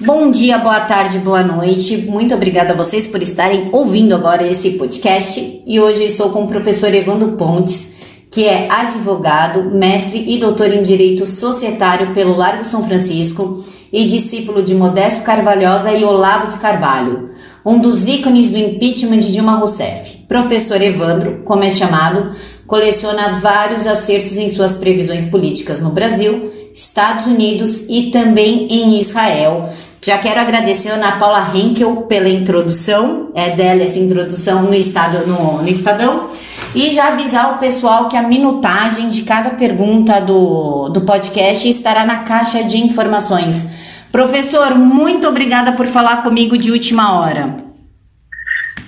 [0.00, 1.96] Bom dia, boa tarde, boa noite.
[1.96, 5.64] Muito obrigada a vocês por estarem ouvindo agora esse podcast.
[5.66, 7.94] E hoje eu estou com o professor Evandro Pontes,
[8.30, 13.60] que é advogado, mestre e doutor em Direito Societário pelo Largo São Francisco
[13.92, 17.30] e discípulo de Modesto Carvalhosa e Olavo de Carvalho,
[17.66, 20.18] um dos ícones do impeachment de Dilma Rousseff.
[20.28, 22.36] Professor Evandro, como é chamado,
[22.68, 29.70] coleciona vários acertos em suas previsões políticas no Brasil, Estados Unidos e também em Israel.
[30.00, 35.26] Já quero agradecer a Ana Paula Henkel pela introdução, é dela essa introdução no, estado,
[35.26, 36.28] no, no Estadão.
[36.74, 42.04] E já avisar o pessoal que a minutagem de cada pergunta do, do podcast estará
[42.04, 43.66] na caixa de informações.
[44.12, 47.56] Professor, muito obrigada por falar comigo de última hora.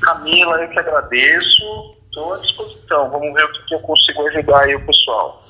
[0.00, 1.96] Camila, eu que agradeço.
[2.06, 3.10] Estou à disposição.
[3.10, 5.42] Vamos ver o que eu consigo ajudar aí o pessoal.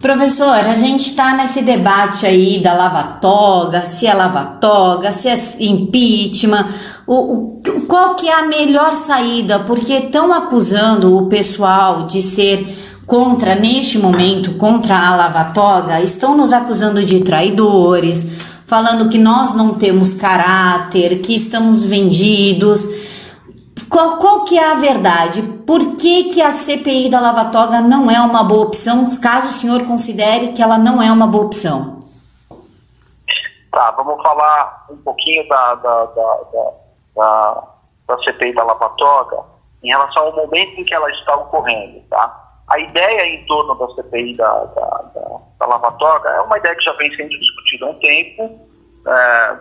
[0.00, 6.68] Professor, a gente está nesse debate aí da lava-toga, se é lava-toga, se é impeachment,
[7.06, 9.58] o, o, qual que é a melhor saída?
[9.58, 16.54] Porque estão acusando o pessoal de ser contra, neste momento, contra a lava-toga, estão nos
[16.54, 18.26] acusando de traidores,
[18.64, 22.88] falando que nós não temos caráter, que estamos vendidos.
[23.90, 25.42] Qual, qual que é a verdade?
[25.66, 29.52] Por que, que a CPI da Lava Toga não é uma boa opção, caso o
[29.52, 31.98] senhor considere que ela não é uma boa opção?
[33.72, 36.40] Tá, vamos falar um pouquinho da, da, da,
[37.16, 37.64] da,
[38.06, 39.42] da CPI da Lava Toga
[39.82, 42.48] em relação ao momento em que ela está ocorrendo, tá?
[42.68, 46.76] A ideia em torno da CPI da, da, da, da Lava Toga é uma ideia
[46.76, 48.60] que já vem sendo discutida há um tempo,
[49.06, 49.56] é,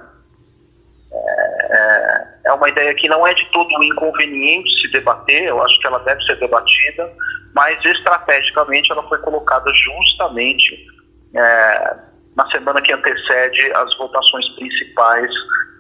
[1.12, 5.88] é, é, uma ideia que não é de todo inconveniente se debater, eu acho que
[5.88, 7.12] ela deve ser debatida,
[7.56, 10.88] mas estrategicamente ela foi colocada justamente
[11.36, 11.96] é,
[12.36, 15.32] na semana que antecede as votações principais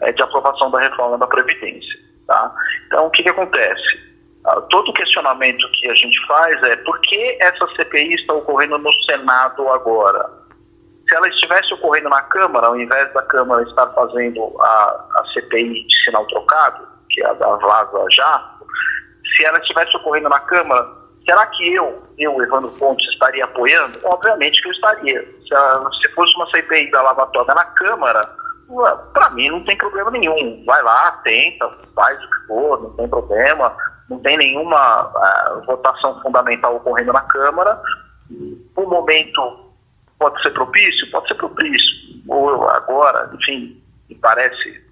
[0.01, 1.99] é, de aprovação da reforma da Previdência.
[2.27, 2.53] Tá?
[2.87, 4.09] Então, o que, que acontece?
[4.45, 8.91] Ah, todo questionamento que a gente faz é por que essa CPI está ocorrendo no
[9.03, 10.38] Senado agora?
[11.09, 15.85] Se ela estivesse ocorrendo na Câmara, ao invés da Câmara estar fazendo a, a CPI
[15.85, 18.51] de sinal trocado, que é a da Vaza Já,
[19.35, 20.87] se ela estivesse ocorrendo na Câmara,
[21.25, 23.97] será que eu, eu, Evandro Pontes, estaria apoiando?
[24.03, 25.21] Obviamente que eu estaria.
[25.21, 28.21] Se, se fosse uma CPI da Lava Toga na Câmara,
[29.13, 30.63] para mim não tem problema nenhum.
[30.65, 33.75] Vai lá, tenta, faz o que for, não tem problema,
[34.07, 37.81] não tem nenhuma uh, votação fundamental ocorrendo na Câmara.
[38.75, 39.68] O momento
[40.19, 41.09] Pode ser propício?
[41.11, 41.95] Pode ser propício.
[42.27, 44.83] Ou agora, enfim, me parece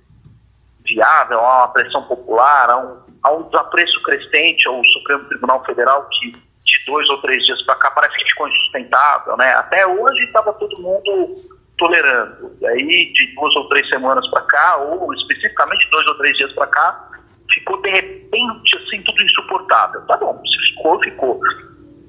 [0.86, 6.08] viável, há uma pressão popular, há um, há um desapreço crescente ao Supremo Tribunal Federal
[6.10, 9.54] que de dois ou três dias para cá parece que ficou insustentável, né?
[9.54, 11.36] Até hoje estava todo mundo
[11.78, 12.56] tolerando.
[12.60, 16.52] E aí, de duas ou três semanas para cá, ou especificamente dois ou três dias
[16.54, 17.10] para cá,
[17.54, 20.02] ficou de repente assim tudo insuportável.
[20.08, 21.40] Tá bom, se ficou, ficou.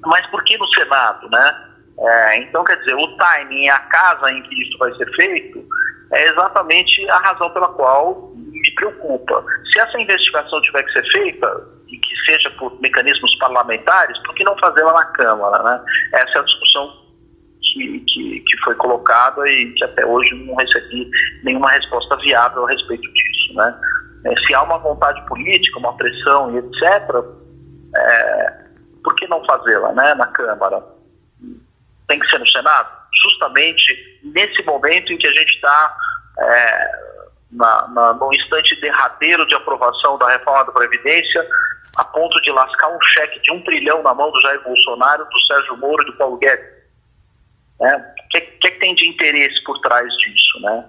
[0.05, 1.68] Mas por que no Senado, né?
[2.01, 5.65] É, então, quer dizer, o timing e a casa em que isso vai ser feito
[6.13, 9.43] é exatamente a razão pela qual me preocupa.
[9.71, 14.43] Se essa investigação tiver que ser feita, e que seja por mecanismos parlamentares, por que
[14.43, 15.63] não fazê-la na Câmara?
[15.63, 15.81] Né?
[16.13, 16.91] Essa é a discussão
[17.61, 21.09] que, que, que, foi colocada e que até hoje não recebi
[21.43, 23.53] nenhuma resposta viável a respeito disso.
[23.55, 23.75] Né?
[24.25, 27.15] É, se há uma vontade política, uma pressão e etc.,
[27.97, 28.53] é,
[29.03, 30.83] por que não fazê-la né, na Câmara?
[32.09, 32.89] Tem que ser no Senado?
[33.23, 35.97] Justamente nesse momento em que a gente está
[36.39, 36.91] é,
[37.51, 41.47] na, na, no instante derradeiro de aprovação da reforma da Previdência,
[41.97, 45.39] a ponto de lascar um cheque de um trilhão na mão do Jair Bolsonaro, do
[45.41, 46.65] Sérgio Moro e do Paulo Guedes.
[47.79, 48.13] Né?
[48.25, 50.59] O que, que, que tem de interesse por trás disso?
[50.61, 50.85] Né?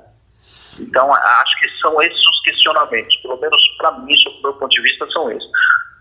[0.80, 4.82] Então, acho que são esses os questionamentos, pelo menos para mim, sob meu ponto de
[4.82, 5.50] vista, são esses.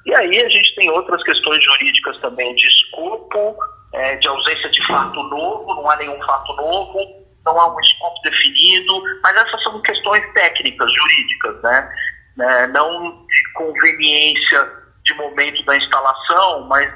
[0.06, 3.58] E aí a gente tem outras questões jurídicas também de escopo,
[3.94, 7.00] é, de ausência de fato novo, não há nenhum fato novo,
[7.46, 11.96] não há um escopo definido, mas essas são questões técnicas, jurídicas, né?
[12.40, 14.72] É, não de conveniência
[15.04, 16.92] de momento da instalação, mas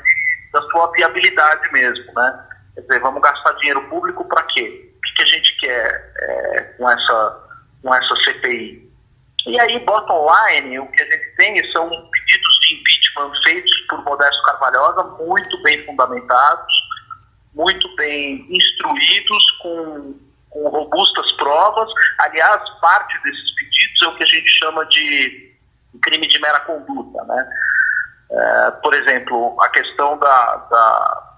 [0.51, 2.47] da sua viabilidade mesmo, né?
[2.75, 4.91] Quer dizer, vamos gastar dinheiro público para quê?
[4.97, 7.49] O que, que, a gente quer é, com, essa,
[7.81, 8.91] com essa CPI?
[9.45, 12.52] E aí, bottom line, o que a gente tem são pedidos
[13.43, 16.73] feitos por Modesto Carvalhosa, muito bem fundamentados,
[17.53, 20.19] muito bem instruídos, com,
[20.49, 21.89] com robustas provas.
[22.19, 25.53] Aliás, parte desses pedidos é o que a gente chama de
[26.01, 27.23] crime de mera conduta.
[27.25, 27.49] Né?
[28.31, 31.33] É, por exemplo, a questão da, da,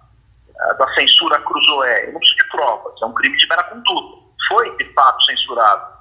[0.78, 2.12] da censura cruzoé.
[2.12, 4.26] Não preciso de provas, é um crime de mera conduta.
[4.48, 5.94] Foi, de fato, censurado.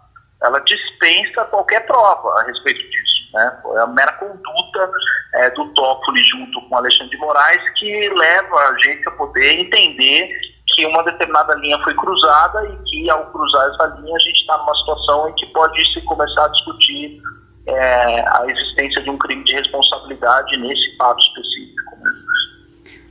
[0.42, 3.13] ela dispensa qualquer prova a respeito disso.
[3.34, 3.52] Né?
[3.74, 4.90] É a mera conduta
[5.34, 10.30] é, do Toffoli junto com Alexandre de Moraes que leva a gente a poder entender
[10.68, 14.56] que uma determinada linha foi cruzada e que ao cruzar essa linha a gente está
[14.56, 17.20] numa situação em que pode se começar a discutir
[17.66, 21.96] é, a existência de um crime de responsabilidade nesse fato específico.
[22.00, 22.12] Né?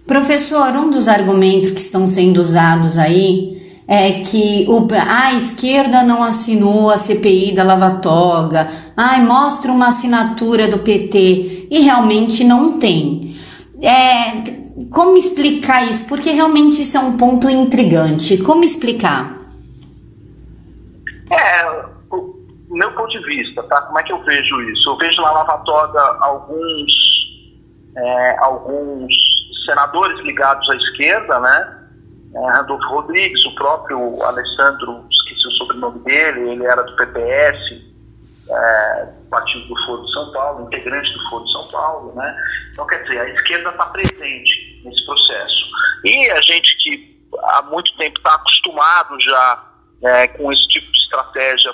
[0.08, 6.24] Professor, um dos argumentos que estão sendo usados aí é que o, a esquerda não
[6.24, 12.80] assinou a CPI da Lava Toga, ai, mostra uma assinatura do PT e realmente não
[12.80, 13.36] tem.
[13.82, 16.08] É, como explicar isso?
[16.08, 18.38] Porque realmente isso é um ponto intrigante.
[18.38, 19.38] Como explicar?
[21.30, 21.66] É,
[22.10, 22.36] o
[22.70, 23.82] meu ponto de vista, tá?
[23.82, 24.90] Como é que eu vejo isso?
[24.90, 26.94] Eu vejo na Lava Toga alguns,
[27.98, 29.14] é, alguns
[29.66, 31.83] senadores ligados à esquerda, né?
[32.34, 37.82] Randolfo Rodrigues, o próprio Alessandro, esqueci o sobrenome dele, ele era do PPS,
[38.50, 42.36] é, partido do Foro de São Paulo, integrante do Foro de São Paulo, né?
[42.72, 45.72] Então, quer dizer, a esquerda está presente nesse processo.
[46.04, 49.64] E a gente que há muito tempo está acostumado já
[50.04, 51.72] é, com esse tipo de estratégia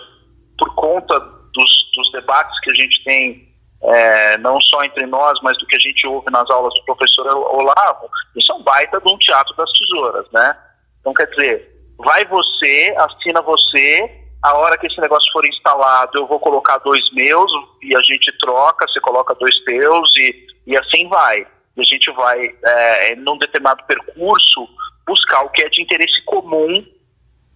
[0.58, 3.49] por conta dos, dos debates que a gente tem
[3.82, 7.26] é, não só entre nós, mas do que a gente ouve nas aulas do professor
[7.28, 10.58] Olavo, isso é um baita de um teatro das tesouras, né?
[11.00, 16.28] Então, quer dizer, vai você, assina você, a hora que esse negócio for instalado, eu
[16.28, 21.08] vou colocar dois meus e a gente troca, você coloca dois teus e, e assim
[21.08, 21.48] vai.
[21.76, 24.68] E a gente vai, é, num determinado percurso,
[25.08, 26.86] buscar o que é de interesse comum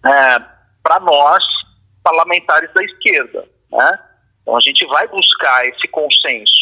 [0.06, 0.42] é,
[0.82, 1.44] para nós,
[2.02, 3.98] parlamentares da esquerda, né?
[4.44, 6.52] Então a gente vai buscar esse consenso.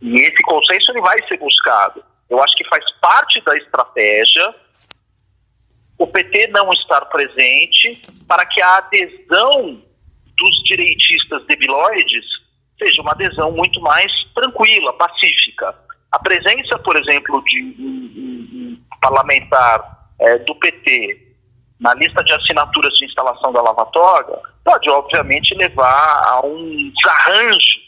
[0.00, 2.02] E esse consenso ele vai ser buscado.
[2.30, 4.54] Eu acho que faz parte da estratégia
[5.98, 9.82] o PT não estar presente para que a adesão
[10.36, 12.24] dos direitistas debilóides
[12.78, 15.74] seja uma adesão muito mais tranquila, pacífica.
[16.12, 21.25] A presença, por exemplo, de um, um, um parlamentar é, do PT
[21.80, 27.78] na lista de assinaturas de instalação da Lava Toga pode, obviamente, levar a um desarranjo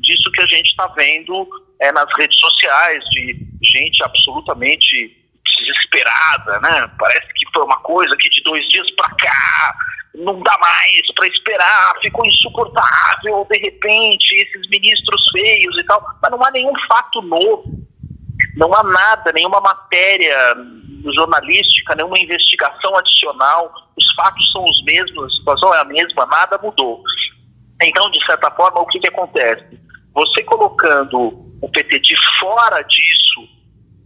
[0.00, 1.48] disso que a gente está vendo
[1.80, 5.24] é, nas redes sociais, de gente absolutamente
[5.58, 6.90] desesperada, né?
[6.98, 9.74] Parece que foi uma coisa que de dois dias para cá
[10.14, 16.04] não dá mais para esperar, ficou insuportável de repente, esses ministros feios e tal.
[16.22, 17.64] Mas não há nenhum fato novo,
[18.56, 20.56] não há nada, nenhuma matéria
[21.12, 26.58] jornalística, nenhuma investigação adicional, os fatos são os mesmos, a situação é a mesma, nada
[26.58, 27.02] mudou.
[27.82, 29.78] Então, de certa forma, o que, que acontece?
[30.14, 31.18] Você colocando
[31.60, 33.48] o PT de fora disso,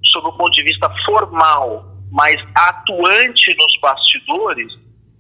[0.05, 4.73] sob o ponto de vista formal, mas atuante nos bastidores,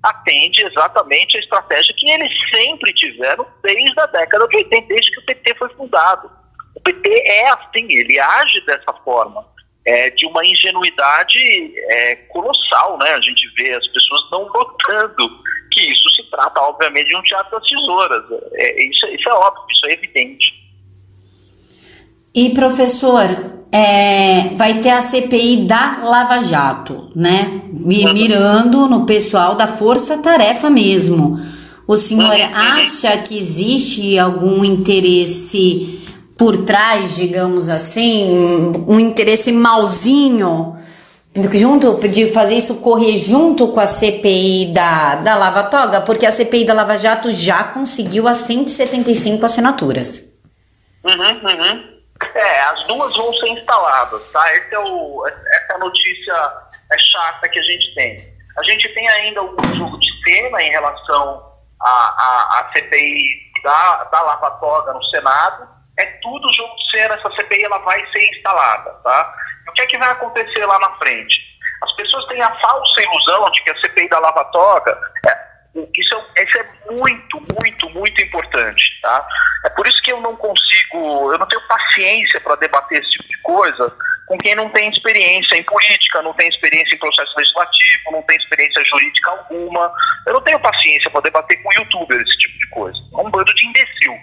[0.02, 5.20] atende exatamente a estratégia que eles sempre tiveram desde a década de 80, desde que
[5.20, 6.30] o PT foi fundado.
[6.74, 9.44] O PT é assim, ele age dessa forma
[9.88, 11.38] é, de uma ingenuidade
[11.88, 13.14] é, colossal, né?
[13.14, 15.30] A gente vê as pessoas não notando
[15.72, 18.22] que isso se trata, obviamente, de um teatro das tesouras.
[18.52, 20.52] É, isso, isso é óbvio, isso é evidente.
[22.34, 23.28] E professor,
[23.72, 27.62] é, vai ter a CPI da Lava Jato, né?
[27.72, 31.38] Mirando no pessoal da Força Tarefa mesmo.
[31.86, 35.98] O senhor acha que existe algum interesse
[36.38, 40.78] por trás, digamos assim, um interesse malzinho,
[41.52, 46.30] junto de fazer isso correr junto com a CPI da, da Lava Toga, porque a
[46.30, 50.38] CPI da Lava Jato já conseguiu as 175 assinaturas.
[51.04, 51.98] Uhum, uhum.
[52.34, 54.56] É, as duas vão ser instaladas, tá?
[54.56, 56.34] Esse é o, essa notícia
[56.90, 58.16] é chata que a gente tem.
[58.56, 61.42] A gente tem ainda algum jogo de cena em relação
[61.80, 67.64] à, à, CPI da, da Lava Toga no Senado, é tudo de cena, essa CPI
[67.64, 69.34] ela vai ser instalada, tá?
[69.66, 71.36] E o que é que vai acontecer lá na frente?
[71.82, 75.48] As pessoas têm a falsa ilusão de que a CPI da Lava Toga, é,
[75.96, 79.26] isso, é, isso é muito, muito, muito importante, tá?
[79.64, 83.28] É por isso que eu não consigo, eu não tenho paciência para debater esse tipo
[83.28, 83.94] de coisa
[84.28, 88.36] com quem não tem experiência em política, não tem experiência em processo legislativo, não tem
[88.36, 89.90] experiência jurídica alguma.
[90.26, 93.00] Eu não tenho paciência para debater com youtubers esse tipo de coisa.
[93.14, 94.14] É um bando de imbecil.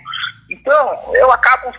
[0.66, 1.72] Então, eu acabo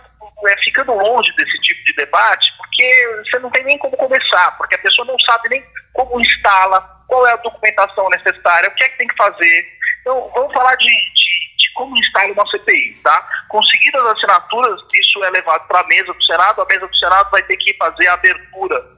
[0.47, 4.75] é, ficando longe desse tipo de debate, porque você não tem nem como começar, porque
[4.75, 8.89] a pessoa não sabe nem como instala, qual é a documentação necessária, o que é
[8.89, 9.67] que tem que fazer.
[9.99, 13.27] Então, vamos falar de, de, de como instala uma CPI, tá?
[13.49, 17.29] Conseguidas as assinaturas, isso é levado para a mesa do Senado, a mesa do Senado
[17.29, 18.97] vai ter que fazer a abertura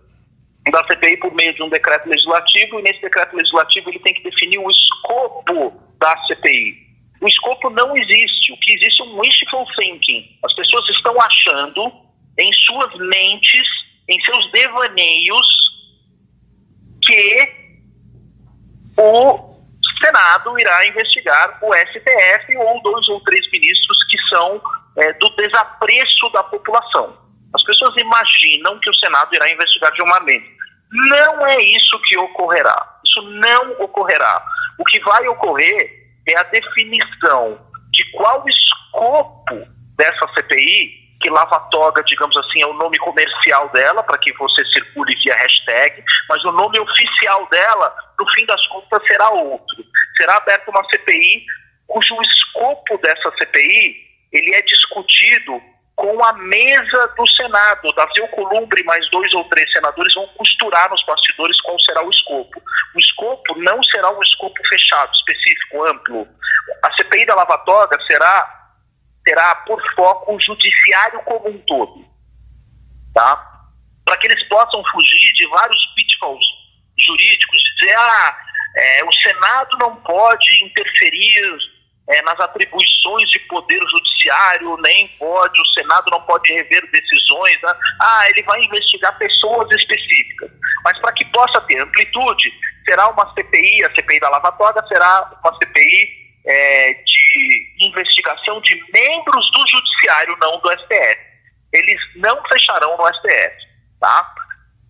[0.72, 4.24] da CPI por meio de um decreto legislativo, e nesse decreto legislativo ele tem que
[4.24, 6.89] definir o escopo da CPI.
[7.22, 8.52] O escopo não existe.
[8.54, 10.38] O que existe é um wishful thinking.
[10.44, 11.92] As pessoas estão achando
[12.38, 13.68] em suas mentes,
[14.08, 15.70] em seus devaneios,
[17.04, 17.60] que
[18.98, 19.50] o
[20.02, 24.62] Senado irá investigar o STF ou dois ou três ministros que são
[24.98, 27.18] é, do desapreço da população.
[27.54, 30.50] As pessoas imaginam que o Senado irá investigar Dilma Mendes.
[30.92, 33.00] Não é isso que ocorrerá.
[33.06, 34.44] Isso não ocorrerá.
[34.78, 37.60] O que vai ocorrer é a definição
[37.92, 39.68] de qual escopo
[39.98, 44.64] dessa CPI, que Lava Toga, digamos assim, é o nome comercial dela, para que você
[44.66, 49.84] circule via hashtag, mas o nome oficial dela, no fim das contas, será outro.
[50.16, 51.46] Será aberta uma CPI
[51.88, 55.62] cujo escopo dessa CPI ele é discutido
[56.00, 57.94] com a mesa do Senado.
[57.94, 62.62] Davi Alcolumbre mais dois ou três senadores vão costurar nos bastidores qual será o escopo.
[62.96, 66.26] O escopo não será um escopo fechado, específico, amplo.
[66.84, 68.56] A CPI da Lava Toga será
[69.26, 72.06] terá por foco o judiciário como um todo,
[73.14, 73.36] tá?
[74.06, 76.46] Para que eles possam fugir de vários pitfalls
[76.98, 78.38] jurídicos, dizer, ah,
[78.76, 81.58] é, o Senado não pode interferir
[82.10, 87.62] é, nas atribuições de poder judiciário, nem pode, o Senado não pode rever decisões.
[87.62, 87.74] Né?
[88.02, 90.50] Ah, ele vai investigar pessoas específicas.
[90.84, 92.52] Mas para que possa ter amplitude,
[92.86, 96.10] será uma CPI, a CPI da Lava Toga será uma CPI
[96.48, 101.20] é, de investigação de membros do Judiciário, não do STF.
[101.72, 103.56] Eles não fecharão no STF.
[104.00, 104.34] Tá?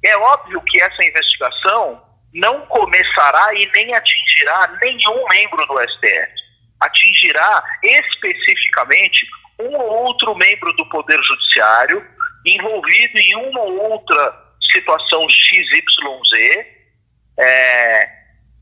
[0.05, 2.01] É óbvio que essa investigação
[2.33, 6.48] não começará e nem atingirá nenhum membro do STF
[6.79, 9.25] atingirá especificamente
[9.59, 12.05] um ou outro membro do Poder Judiciário
[12.45, 16.65] envolvido em uma ou outra situação XYZ,
[17.37, 18.09] é,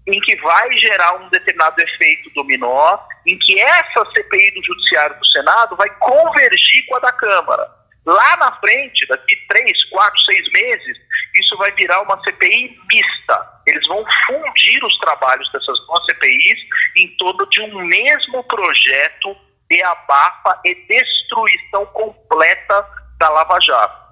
[0.07, 5.25] em que vai gerar um determinado efeito dominó, em que essa CPI do Judiciário do
[5.27, 7.69] Senado vai convergir com a da Câmara.
[8.05, 10.97] Lá na frente, daqui três, quatro, seis meses,
[11.39, 13.61] isso vai virar uma CPI mista.
[13.65, 16.59] Eles vão fundir os trabalhos dessas duas CPIs
[16.97, 19.35] em torno de um mesmo projeto
[19.69, 22.85] de abafa e destruição completa
[23.19, 24.07] da Lava Jato.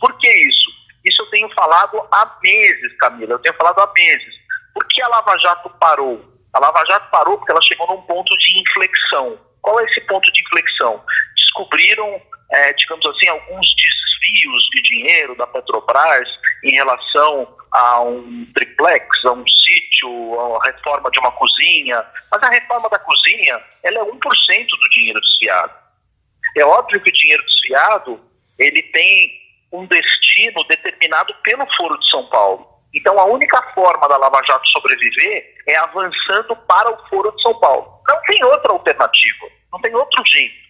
[0.00, 0.70] Por que isso?
[1.04, 4.34] Isso eu tenho falado há meses, Camila, eu tenho falado há meses.
[4.72, 6.24] Por que a Lava Jato parou?
[6.52, 9.38] A Lava Jato parou porque ela chegou num ponto de inflexão.
[9.62, 11.02] Qual é esse ponto de inflexão?
[11.54, 12.20] Descobriram
[12.54, 16.28] é, digamos assim, alguns desvios de dinheiro da Petrobras
[16.62, 22.04] em relação a um triplex, a um sítio, a reforma de uma cozinha.
[22.30, 25.72] Mas a reforma da cozinha, ela é 1% do dinheiro desviado.
[26.56, 28.20] É óbvio que o dinheiro desviado,
[28.58, 29.32] ele tem
[29.72, 32.68] um destino determinado pelo Foro de São Paulo.
[32.94, 37.58] Então, a única forma da Lava Jato sobreviver é avançando para o Foro de São
[37.58, 38.00] Paulo.
[38.06, 40.63] Não tem outra alternativa, não tem outro jeito.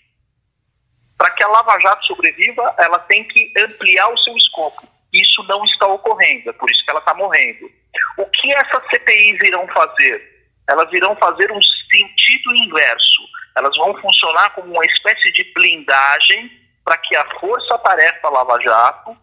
[1.17, 4.87] Para que a Lava Jato sobreviva, ela tem que ampliar o seu escopo.
[5.13, 7.71] Isso não está ocorrendo, é por isso que ela está morrendo.
[8.19, 10.35] O que essas CPIs irão fazer?
[10.69, 13.23] Elas irão fazer um sentido inverso.
[13.57, 16.51] Elas vão funcionar como uma espécie de blindagem
[16.85, 19.17] para que a força-tarefa Lava Jato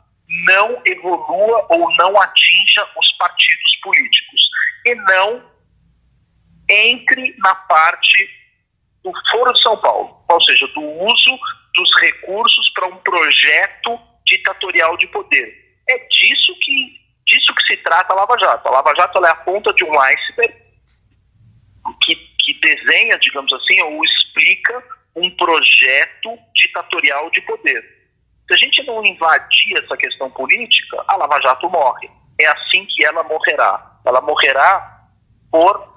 [0.46, 4.50] não evolua ou não atinja os partidos políticos
[4.86, 5.44] e não
[6.70, 8.30] entre na parte
[9.04, 11.40] do Foro de São Paulo, ou seja, do uso
[11.74, 15.78] dos recursos para um projeto ditatorial de poder.
[15.90, 18.68] É disso que, disso que se trata a Lava Jato.
[18.68, 20.56] A Lava Jato é a ponta de um iceberg
[22.04, 24.84] que, que desenha, digamos assim, ou explica
[25.16, 27.84] um projeto ditatorial de poder.
[28.48, 32.10] Se a gente não invadir essa questão política, a Lava Jato morre.
[32.40, 34.00] É assim que ela morrerá.
[34.06, 35.00] Ela morrerá
[35.52, 35.92] por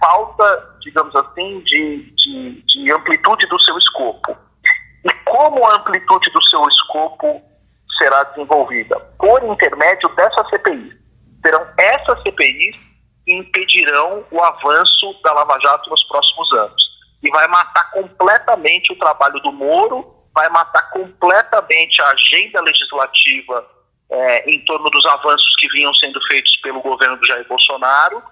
[0.00, 4.36] falta, digamos assim, de, de, de amplitude do seu escopo.
[5.04, 7.42] E como a amplitude do seu escopo
[7.96, 8.98] será desenvolvida?
[9.18, 10.92] Por intermédio dessa CPI.
[11.44, 12.76] Serão essas CPIs
[13.24, 16.88] que impedirão o avanço da Lava Jato nos próximos anos.
[17.22, 23.66] E vai matar completamente o trabalho do Moro, vai matar completamente a agenda legislativa
[24.10, 28.22] é, em torno dos avanços que vinham sendo feitos pelo governo do Jair Bolsonaro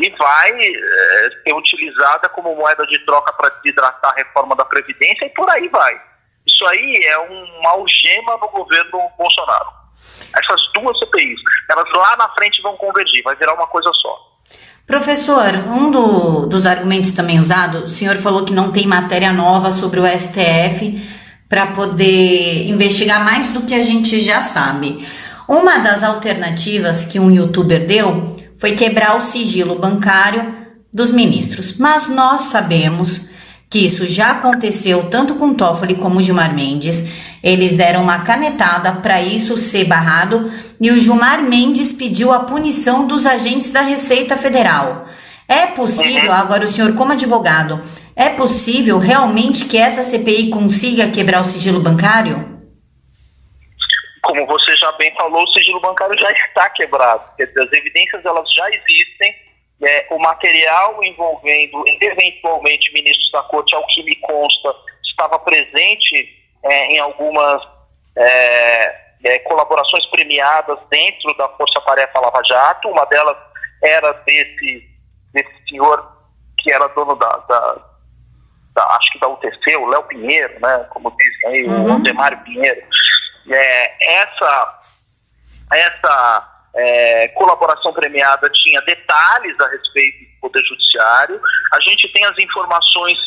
[0.00, 5.26] e vai é, ser utilizada como moeda de troca para desidratar a reforma da Previdência
[5.26, 6.00] e por aí vai.
[6.46, 9.66] Isso aí é uma algema no governo Bolsonaro.
[10.34, 14.30] Essas duas CPIs, elas lá na frente vão convergir, vai virar uma coisa só.
[14.86, 19.70] Professor, um do, dos argumentos também usado, o senhor falou que não tem matéria nova
[19.70, 25.06] sobre o STF para poder investigar mais do que a gente já sabe.
[25.46, 30.54] Uma das alternativas que um youtuber deu foi quebrar o sigilo bancário
[30.92, 31.78] dos ministros.
[31.78, 33.28] Mas nós sabemos
[33.70, 37.04] que isso já aconteceu tanto com Toffoli como Gilmar Mendes.
[37.42, 43.06] Eles deram uma canetada para isso ser barrado e o Gilmar Mendes pediu a punição
[43.06, 45.06] dos agentes da Receita Federal.
[45.48, 47.80] É possível, agora o senhor como advogado,
[48.14, 52.49] é possível realmente que essa CPI consiga quebrar o sigilo bancário?
[54.22, 57.34] Como você já bem falou, o sigilo bancário já está quebrado.
[57.36, 59.34] Quer dizer, as evidências elas já existem.
[59.82, 66.28] É, o material envolvendo eventualmente ministros da corte, ao que me consta, estava presente
[66.62, 67.62] é, em algumas
[68.14, 72.88] é, é colaborações premiadas dentro da Força Tarefa Lava Jato.
[72.88, 73.38] Uma delas
[73.82, 74.86] era desse,
[75.32, 76.20] desse senhor
[76.58, 77.90] que era dono da, da
[78.74, 81.88] da, acho que da UTC, o Léo Pinheiro, né, como dizem aí, uhum.
[81.88, 82.82] o Aldemário Pinheiro.
[83.48, 84.80] É, essa
[85.72, 91.40] essa é, colaboração premiada tinha detalhes a respeito do Poder Judiciário.
[91.72, 93.18] A gente tem as informações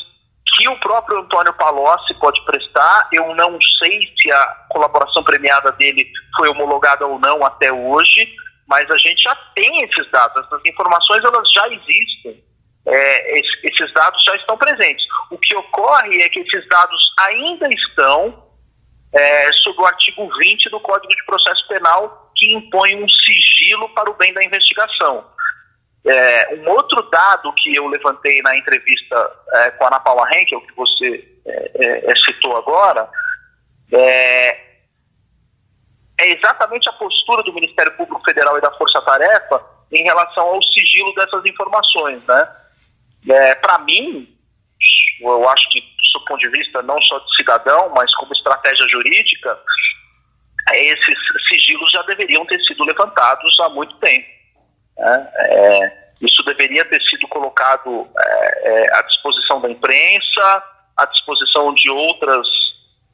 [0.55, 3.07] que o próprio Antônio Palocci pode prestar.
[3.11, 8.29] Eu não sei se a colaboração premiada dele foi homologada ou não até hoje,
[8.67, 10.45] mas a gente já tem esses dados.
[10.45, 12.43] Essas informações elas já existem
[12.85, 15.05] é, esses dados já estão presentes.
[15.31, 18.43] O que ocorre é que esses dados ainda estão
[19.13, 24.09] é, sob o artigo 20 do Código de Processo Penal, que impõe um sigilo para
[24.09, 25.23] o bem da investigação.
[26.05, 30.59] É, um outro dado que eu levantei na entrevista é, com a Ana Paula Henkel,
[30.61, 33.07] que você é, é, é, citou agora,
[33.91, 34.49] é,
[36.19, 40.61] é exatamente a postura do Ministério Público Federal e da Força Tarefa em relação ao
[40.61, 42.47] sigilo dessas informações, né?
[43.61, 44.35] Para mim,
[45.21, 45.81] eu acho que,
[46.13, 49.59] do ponto de vista não só de cidadão, mas como estratégia jurídica,
[50.73, 51.17] esses
[51.47, 54.27] sigilos já deveriam ter sido levantados há muito tempo.
[54.97, 55.29] Né?
[55.35, 60.63] É, isso deveria ter sido colocado é, é, à disposição da imprensa,
[60.97, 62.47] à disposição de outras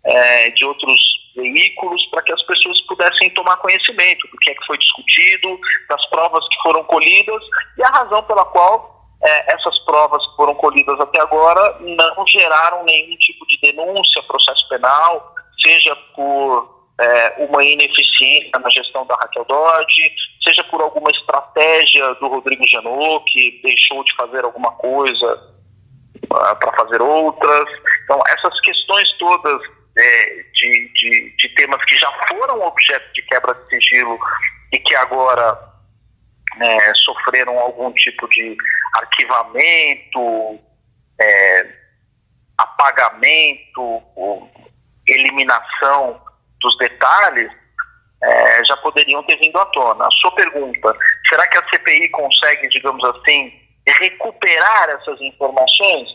[0.06, 1.00] é, de outros
[1.36, 6.06] veículos para que as pessoas pudessem tomar conhecimento do que é que foi discutido, das
[6.08, 7.43] provas que foram colhidas
[7.78, 12.84] e a razão pela qual é, essas provas que foram colhidas até agora não geraram
[12.86, 19.45] nenhum tipo de denúncia, processo penal, seja por é, uma ineficiência na gestão da Raquel
[19.45, 20.12] Dodge,
[20.43, 25.55] seja por alguma estratégia do Rodrigo Janot, que deixou de fazer alguma coisa
[26.32, 27.69] ah, para fazer outras.
[28.03, 29.62] Então, essas questões todas
[29.97, 34.17] é, de, de, de temas que já foram objeto de quebra de sigilo
[34.73, 35.68] e que agora
[36.60, 38.56] é, sofreram algum tipo de
[38.96, 40.60] arquivamento,
[41.22, 41.68] é,
[42.58, 44.04] apagamento,
[45.08, 46.22] eliminação
[46.62, 47.52] dos detalhes,
[48.22, 50.06] é, já poderiam ter vindo à tona.
[50.06, 50.94] A sua pergunta,
[51.28, 53.54] será que a CPI consegue, digamos assim,
[53.88, 56.10] recuperar essas informações?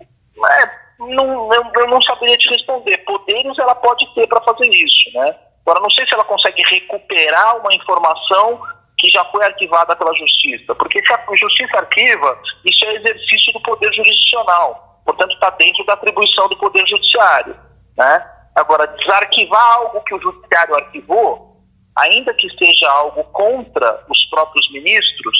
[0.00, 2.98] É, não, eu, eu, não saberia te responder.
[2.98, 5.34] Poderes ela pode ter para fazer isso, né?
[5.64, 8.60] Agora, não sei se ela consegue recuperar uma informação
[9.02, 10.72] que já foi arquivada pela Justiça.
[10.76, 15.02] Porque se a Justiça arquiva, isso é exercício do Poder Jurisdicional.
[15.04, 17.56] Portanto, está dentro da atribuição do Poder Judiciário.
[17.98, 18.24] Né?
[18.54, 21.56] Agora, desarquivar algo que o Judiciário arquivou,
[21.98, 25.36] ainda que seja algo contra os próprios ministros,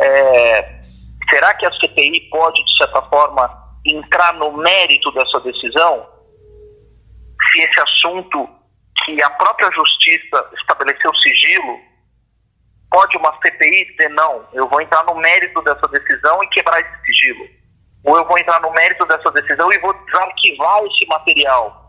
[0.00, 0.80] é,
[1.28, 3.50] será que a CPI pode, de certa forma,
[3.84, 6.06] entrar no mérito dessa decisão?
[7.52, 8.48] Se esse assunto
[9.04, 11.87] que a própria Justiça estabeleceu sigilo
[12.90, 17.04] Pode uma CPI dizer não, eu vou entrar no mérito dessa decisão e quebrar esse
[17.04, 17.46] sigilo?
[18.04, 21.88] Ou eu vou entrar no mérito dessa decisão e vou desarquivar esse material?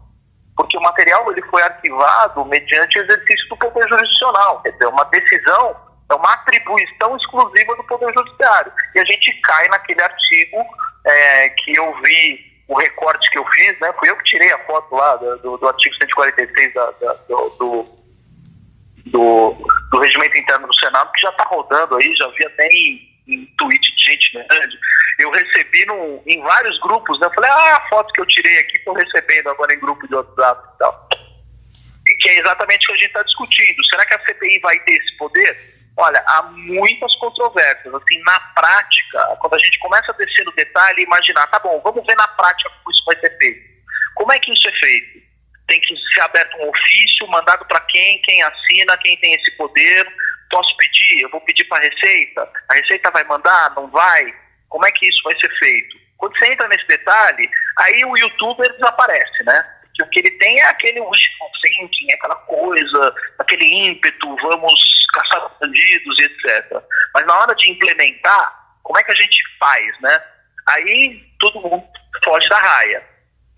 [0.58, 4.62] Porque o material ele foi arquivado mediante o exercício do poder jurisdicional.
[4.62, 5.76] Quer dizer, uma decisão
[6.10, 8.72] é uma atribuição exclusiva do Poder Judiciário.
[8.96, 10.58] E a gente cai naquele artigo
[11.06, 13.94] é, que eu vi, o recorte que eu fiz, né?
[14.00, 17.99] Fui eu que tirei a foto lá do, do artigo 146 da, da, do, do
[19.08, 19.56] do,
[19.92, 23.46] do regimento interno do Senado, que já está rodando aí, já vi até em, em
[23.58, 24.78] tweet de gente grande.
[25.20, 27.28] Eu recebi no, em vários grupos, né?
[27.28, 30.16] Eu falei, ah, a foto que eu tirei aqui, estou recebendo agora em grupo de
[30.16, 31.10] WhatsApp e tal.
[32.08, 33.86] E que é exatamente o que a gente está discutindo.
[33.86, 35.80] Será que a CPI vai ter esse poder?
[35.98, 37.94] Olha, há muitas controvérsias.
[37.94, 41.82] Assim, na prática, quando a gente começa a descer no detalhe e imaginar, tá bom,
[41.84, 43.70] vamos ver na prática como isso vai ser feito.
[44.16, 45.29] Como é que isso é feito?
[45.70, 50.06] Tem que ser aberto um ofício, mandado para quem, quem assina, quem tem esse poder.
[50.50, 51.22] Posso pedir?
[51.22, 52.52] Eu vou pedir para a Receita?
[52.70, 53.74] A Receita vai mandar?
[53.76, 54.34] Não vai?
[54.68, 55.96] Como é que isso vai ser feito?
[56.18, 59.64] Quando você entra nesse detalhe, aí o youtuber desaparece, né?
[59.84, 65.50] Porque o que ele tem é aquele wishful thinking, aquela coisa, aquele ímpeto, vamos caçar
[65.62, 66.84] bandidos e etc.
[67.14, 70.24] Mas na hora de implementar, Como é que a gente faz, né?
[70.68, 71.88] Aí todo mundo
[72.24, 73.04] foge da raia.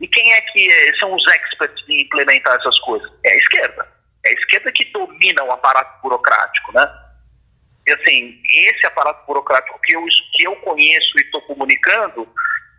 [0.01, 3.09] E quem é que é, são os experts em implementar essas coisas?
[3.23, 3.87] É a esquerda.
[4.25, 6.89] É a esquerda que domina o aparato burocrático, né?
[7.85, 12.27] E assim, esse aparato burocrático que eu, que eu conheço e estou comunicando,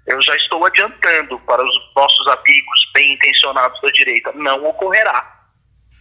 [0.07, 5.41] eu já estou adiantando para os nossos amigos bem intencionados da direita, não ocorrerá.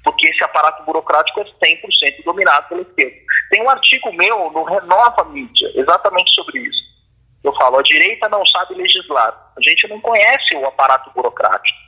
[0.03, 3.17] Porque esse aparato burocrático é 100% dominado pela esquerda.
[3.51, 6.90] Tem um artigo meu no Renova Mídia, exatamente sobre isso.
[7.43, 9.51] Eu falo, a direita não sabe legislar.
[9.57, 11.79] A gente não conhece o aparato burocrático.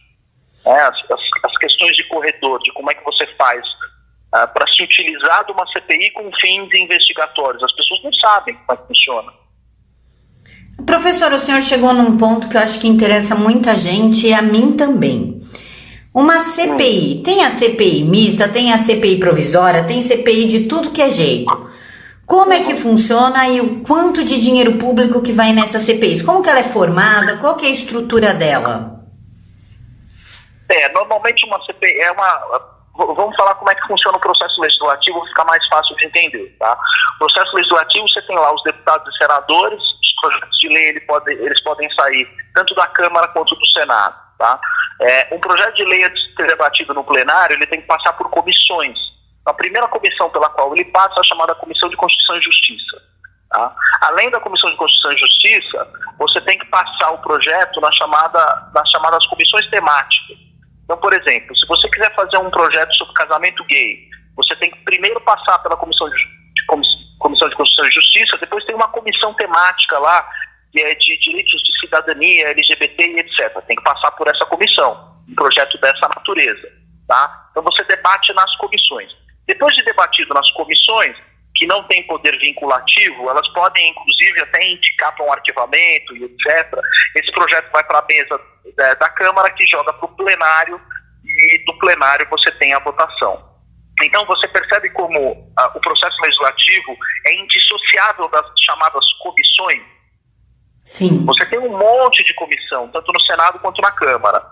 [0.66, 4.66] É, as, as, as, questões de corredor, de como é que você faz uh, para
[4.68, 7.62] se utilizar de uma CPI com fins investigatórios.
[7.62, 9.34] As pessoas não sabem como é que funciona.
[10.86, 14.42] Professor, o senhor chegou num ponto que eu acho que interessa muita gente e a
[14.42, 15.42] mim também.
[16.14, 21.02] Uma CPI, tem a CPI mista, tem a CPI provisória, tem CPI de tudo que
[21.02, 21.73] é jeito.
[22.34, 26.26] Como é que funciona e o quanto de dinheiro público que vai nessa CPI?
[26.26, 27.38] Como que ela é formada?
[27.38, 29.06] Qual que é a estrutura dela?
[30.68, 35.24] É, normalmente uma CPI é uma vamos falar como é que funciona o processo legislativo,
[35.28, 36.76] ficar mais fácil de entender, tá?
[37.20, 41.32] Processo legislativo, você tem lá os deputados e senadores, os projetos de lei ele pode,
[41.32, 44.60] eles podem sair tanto da Câmara quanto do Senado, tá?
[45.02, 48.14] É, um projeto de lei, antes de ser debatido no plenário, ele tem que passar
[48.14, 49.13] por comissões.
[49.46, 53.02] A primeira comissão pela qual ele passa é a chamada Comissão de Constituição e Justiça.
[53.50, 53.76] Tá?
[54.02, 58.72] Além da Comissão de Constituição e Justiça, você tem que passar o projeto na chamada,
[58.74, 60.38] nas chamadas comissões temáticas.
[60.86, 64.84] Então, por exemplo, se você quiser fazer um projeto sobre casamento gay, você tem que
[64.84, 66.66] primeiro passar pela Comissão de, de
[67.20, 70.28] Comissão de Constituição e Justiça, depois tem uma comissão temática lá,
[70.72, 73.62] que é de direitos de cidadania, LGBT e etc.
[73.68, 76.68] Tem que passar por essa comissão, um projeto dessa natureza.
[77.08, 77.48] Tá?
[77.52, 79.23] Então você debate nas comissões.
[79.48, 81.16] Depois de debatido nas comissões,
[81.56, 86.80] que não têm poder vinculativo, elas podem, inclusive, até indicar para um arquivamento e etc.
[87.16, 88.42] Esse projeto vai para a mesa
[88.78, 90.82] é, da Câmara, que joga para o plenário,
[91.24, 93.54] e do plenário você tem a votação.
[94.02, 99.82] Então, você percebe como ah, o processo legislativo é indissociável das chamadas comissões.
[100.84, 101.24] Sim.
[101.26, 104.44] Você tem um monte de comissão, tanto no Senado quanto na Câmara.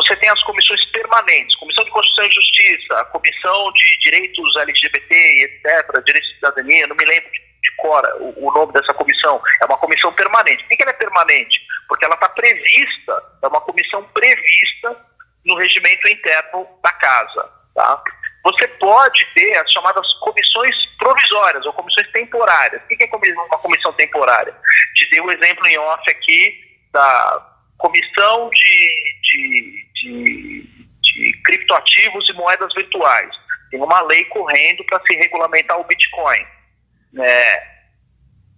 [0.00, 6.04] Você tem as comissões permanentes, Comissão de Constituição e Justiça, Comissão de Direitos LGBT, etc.,
[6.06, 9.76] Direitos de Cidadania, não me lembro de cor o, o nome dessa comissão, é uma
[9.76, 10.64] comissão permanente.
[10.64, 11.60] Por que ela é permanente?
[11.86, 14.96] Porque ela está prevista, é uma comissão prevista
[15.44, 17.50] no regimento interno da casa.
[17.74, 18.02] Tá?
[18.42, 22.82] Você pode ter as chamadas comissões provisórias ou comissões temporárias.
[22.84, 24.54] O que é uma comissão temporária?
[24.94, 26.58] Te dei um exemplo em off aqui
[26.90, 30.62] da comissão de, de, de,
[31.02, 33.30] de criptoativos e moedas virtuais.
[33.70, 36.44] Tem uma lei correndo para se regulamentar o Bitcoin.
[37.18, 37.70] É,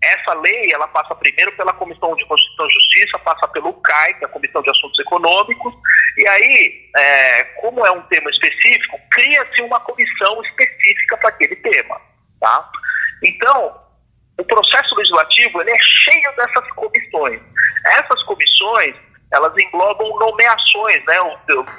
[0.03, 4.25] essa lei ela passa primeiro pela Comissão de Constituição e Justiça, passa pelo CAI, que
[4.25, 5.75] é a Comissão de Assuntos Econômicos,
[6.19, 12.01] e aí, é, como é um tema específico, cria-se uma comissão específica para aquele tema.
[12.41, 12.71] Tá?
[13.23, 13.81] Então,
[14.39, 17.41] o processo legislativo ele é cheio dessas comissões.
[17.87, 18.97] Essas comissões
[19.33, 21.17] elas englobam nomeações, né?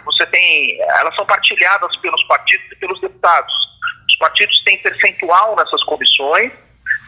[0.06, 3.54] Você tem, elas são partilhadas pelos partidos e pelos deputados.
[4.08, 6.52] Os partidos têm percentual nessas comissões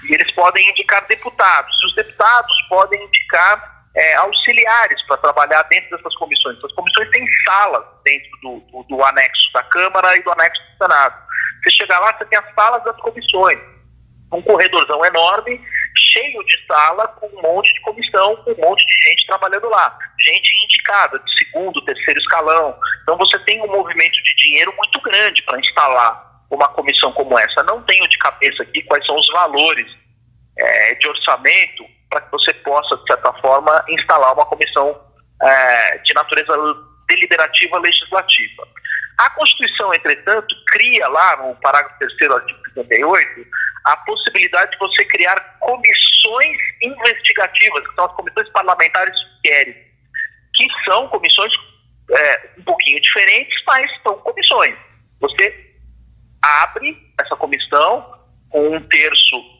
[0.07, 1.75] e eles podem indicar deputados.
[1.83, 6.63] Os deputados podem indicar é, auxiliares para trabalhar dentro dessas comissões.
[6.63, 10.77] As comissões têm salas dentro do, do, do anexo da Câmara e do anexo do
[10.77, 11.15] Senado.
[11.63, 13.59] Você chega lá, você tem as salas das comissões.
[14.31, 15.59] Um corredorzão enorme
[15.97, 19.97] cheio de sala com um monte de comissão, com um monte de gente trabalhando lá.
[20.19, 22.77] Gente indicada, de segundo, terceiro escalão.
[23.03, 27.63] Então você tem um movimento de dinheiro muito grande para instalar uma comissão como essa.
[27.63, 29.87] Não tenho de cabeça aqui quais são os valores
[30.57, 34.99] é, de orçamento para que você possa, de certa forma, instalar uma comissão
[35.41, 36.53] é, de natureza
[37.07, 38.67] deliberativa legislativa.
[39.17, 43.47] A Constituição, entretanto, cria lá no parágrafo 3 artigo 58
[43.85, 49.73] a possibilidade de você criar comissões investigativas, que são as comissões parlamentares querem,
[50.55, 51.53] que são comissões
[52.11, 54.75] é, um pouquinho diferentes, mas são comissões.
[55.21, 55.75] Você
[56.41, 58.19] abre essa comissão
[58.49, 59.55] com um terço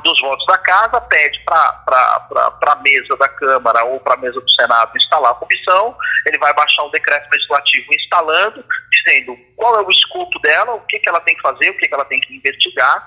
[0.00, 4.50] dos votos da casa, pede para a mesa da Câmara ou para a mesa do
[4.50, 5.94] Senado instalar a comissão,
[6.26, 10.98] ele vai baixar um decreto legislativo instalando, dizendo qual é o escopo dela, o que,
[10.98, 13.06] que ela tem que fazer, o que, que ela tem que investigar,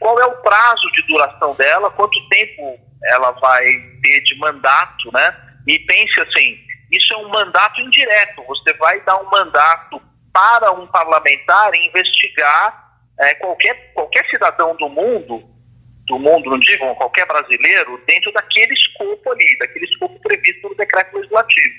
[0.00, 3.64] qual é o prazo de duração dela, quanto tempo ela vai
[4.02, 5.36] ter de mandato, né?
[5.66, 6.58] E pense assim,
[6.90, 13.34] isso é um mandato indireto, você vai dar um mandato para um parlamentar investigar é,
[13.34, 15.50] qualquer, qualquer cidadão do mundo
[16.10, 21.16] do mundo, não digam qualquer brasileiro, dentro daquele escopo ali, daquele escopo previsto no decreto
[21.16, 21.74] legislativo.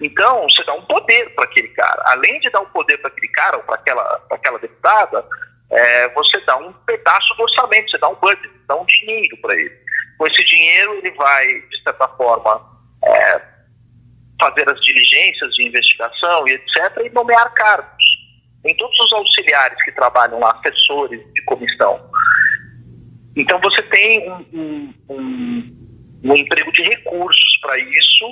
[0.00, 2.02] Então, você dá um poder para aquele cara.
[2.06, 5.26] Além de dar um poder para aquele cara ou para aquela, aquela deputada,
[5.74, 9.54] é, você dá um pedaço do orçamento, você dá um budget, dá um dinheiro para
[9.54, 9.76] ele.
[10.16, 12.64] Com esse dinheiro, ele vai, de certa forma,
[13.04, 13.42] é,
[14.40, 18.04] fazer as diligências de investigação e etc., e nomear cargos.
[18.64, 22.00] Em todos os auxiliares que trabalham lá, assessores de comissão.
[23.36, 28.24] Então, você tem um, um, um, um emprego de recursos para isso.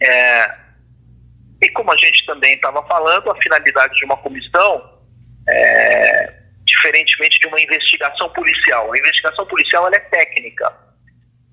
[0.00, 0.56] É,
[1.62, 5.01] e como a gente também estava falando, a finalidade de uma comissão
[5.48, 6.32] é,
[6.64, 8.92] diferentemente de uma investigação policial.
[8.92, 10.72] A investigação policial é técnica.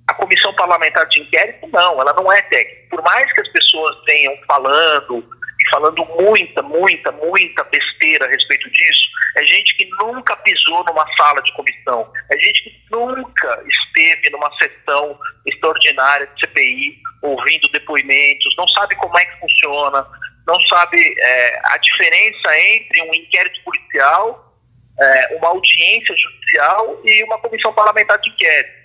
[0.08, 2.90] A comissão parlamentar de inquérito, não, ela não é técnica.
[2.90, 5.24] Por mais que as pessoas venham falando
[5.60, 11.06] e falando muita, muita, muita besteira a respeito disso, é gente que nunca pisou numa
[11.16, 18.56] sala de comissão, é gente que nunca esteve numa sessão extraordinária de CPI, ouvindo depoimentos,
[18.58, 20.08] não sabe como é que funciona,
[20.50, 24.52] não sabe é, a diferença entre um inquérito policial,
[25.00, 28.80] é, uma audiência judicial e uma comissão parlamentar de inquérito.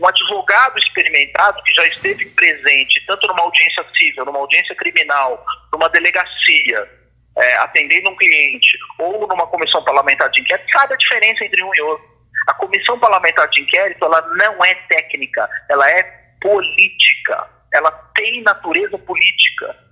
[0.00, 5.42] Um advogado experimentado que já esteve presente tanto numa audiência civil, numa audiência criminal,
[5.72, 6.90] numa delegacia,
[7.38, 11.70] é, atendendo um cliente, ou numa comissão parlamentar de inquérito, sabe a diferença entre um
[11.74, 12.04] e outro.
[12.48, 16.02] A comissão parlamentar de inquérito ela não é técnica, ela é
[16.42, 19.86] política, ela tem natureza política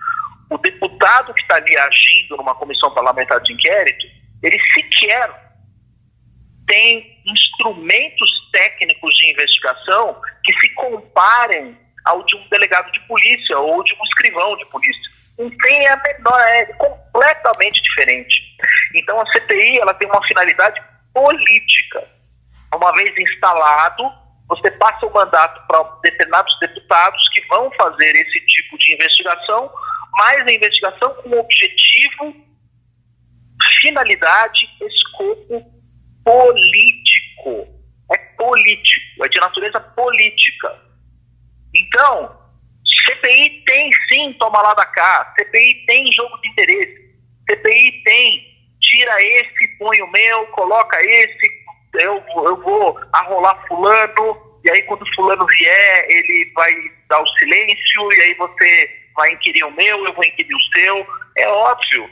[0.50, 4.06] o deputado que está ali agindo numa comissão parlamentar de inquérito,
[4.42, 5.44] ele sequer
[6.66, 13.82] tem instrumentos técnicos de investigação que se comparem ao de um delegado de polícia ou
[13.82, 15.12] de um escrivão de polícia.
[15.38, 18.40] Não tem a menor, é completamente diferente.
[18.94, 20.80] Então a CPI ela tem uma finalidade
[21.12, 22.08] política.
[22.74, 24.10] Uma vez instalado,
[24.48, 29.70] você passa o mandato para determinados deputados que vão fazer esse tipo de investigação
[30.16, 32.34] mas a investigação com objetivo,
[33.80, 35.64] finalidade, escopo
[36.24, 37.68] político.
[38.12, 40.80] É político, é de natureza política.
[41.74, 42.38] Então,
[43.06, 47.14] CPI tem sim toma lá da cá, CPI tem jogo de interesse,
[47.48, 54.70] CPI tem tira esse, põe o meu, coloca esse, eu, eu vou arrolar fulano, e
[54.70, 56.72] aí quando fulano vier, ele vai
[57.08, 61.06] dar o silêncio, e aí você vai inquirir o meu, eu vou inquirir o seu.
[61.36, 62.10] É óbvio,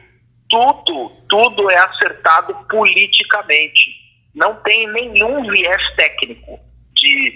[0.48, 3.90] tudo, tudo é acertado politicamente.
[4.34, 6.58] Não tem nenhum viés técnico
[6.94, 7.32] de,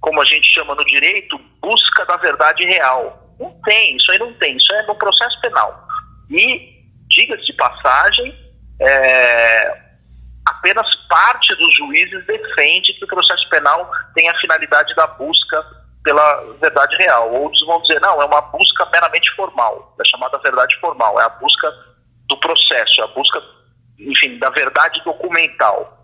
[0.00, 3.36] como a gente chama no direito, busca da verdade real.
[3.38, 5.86] Não tem, isso aí não tem, isso é no processo penal.
[6.30, 8.34] E, diga-se de passagem,
[8.80, 9.80] é,
[10.46, 16.42] apenas parte dos juízes defende que o processo penal tem a finalidade da busca pela
[16.60, 17.32] verdade real.
[17.32, 21.28] Outros vão dizer, não, é uma busca meramente formal, é chamada verdade formal, é a
[21.28, 21.72] busca
[22.28, 23.42] do processo, é a busca,
[23.98, 25.98] enfim, da verdade documental.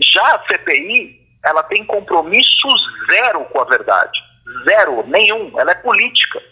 [0.00, 2.68] Já a CPI, ela tem compromisso
[3.10, 4.18] zero com a verdade.
[4.68, 5.58] Zero, nenhum.
[5.58, 6.42] Ela é política.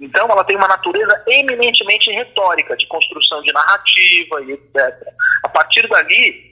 [0.00, 5.08] Então, ela tem uma natureza eminentemente retórica, de construção de narrativa e etc.
[5.44, 6.50] A partir dali,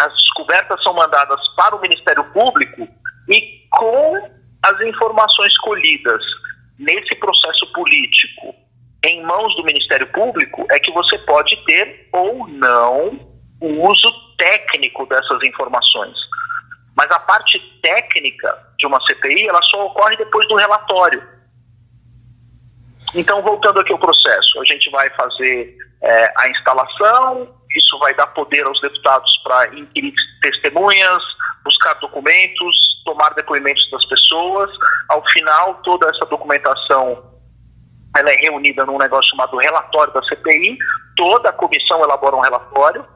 [0.00, 2.88] as descobertas são mandadas para o Ministério Público
[3.28, 6.22] e com as informações colhidas
[6.78, 8.54] nesse processo político
[9.04, 13.18] em mãos do Ministério Público é que você pode ter ou não
[13.60, 16.16] o uso técnico dessas informações.
[16.96, 21.22] Mas a parte técnica de uma CPI, ela só ocorre depois do relatório.
[23.14, 28.26] Então, voltando aqui ao processo, a gente vai fazer é, a instalação, isso vai dar
[28.28, 31.22] poder aos deputados para inquirir testemunhas,
[31.64, 34.70] buscar documentos, tomar depoimentos das pessoas.
[35.08, 37.30] Ao final, toda essa documentação
[38.16, 40.78] ela é reunida num negócio chamado relatório da CPI.
[41.16, 43.06] Toda a comissão elabora um relatório.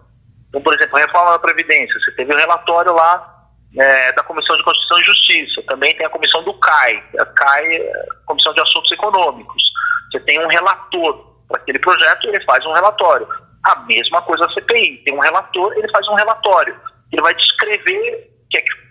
[0.48, 1.98] Então, por exemplo, a reforma da Previdência.
[2.00, 3.34] Você teve o um relatório lá
[3.76, 5.62] é, da Comissão de Constituição e Justiça.
[5.66, 9.62] Também tem a comissão do CAI, a CAI, é Comissão de Assuntos Econômicos.
[10.10, 13.26] Você tem um relator para aquele projeto e ele faz um relatório.
[13.64, 14.98] A mesma coisa a CPI.
[14.98, 16.76] Tem um relator, ele faz um relatório.
[17.10, 18.84] Ele vai descrever que é que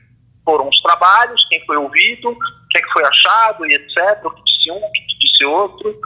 [0.44, 4.32] foram os trabalhos, quem foi ouvido, o que é que foi achado e etc., o
[4.32, 6.00] que disse um, o que disse outro,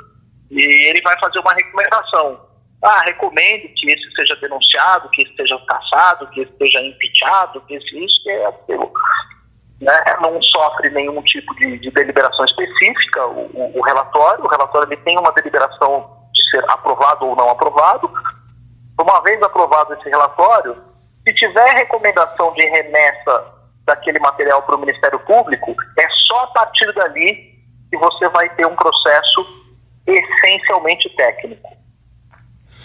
[0.51, 2.45] e ele vai fazer uma recomendação.
[2.83, 7.73] Ah, recomendo que esse seja denunciado, que esse seja caçado, que esse seja impeachado, que
[7.73, 8.53] esse isso, que é.
[9.81, 10.17] Né?
[10.21, 14.43] Não sofre nenhum tipo de, de deliberação específica o, o, o, relatório.
[14.43, 18.11] O relatório ele tem uma deliberação de ser aprovado ou não aprovado.
[18.99, 20.75] Uma vez aprovado esse relatório,
[21.27, 23.53] se tiver recomendação de remessa
[23.85, 27.53] daquele material para o Ministério Público, é só a partir dali
[27.89, 29.45] que você vai ter um processo
[30.05, 31.75] essencialmente técnico.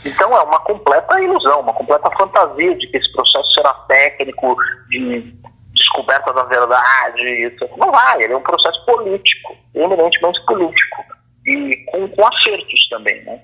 [0.04, 4.56] Então é uma completa ilusão, uma completa fantasia de que esse processo será técnico,
[4.88, 5.34] de
[5.72, 7.22] descoberta da verdade.
[7.44, 7.70] Etc.
[7.76, 11.04] Não vai, ele é um processo político, eminentemente político.
[11.46, 13.40] E com, com acertos também, né?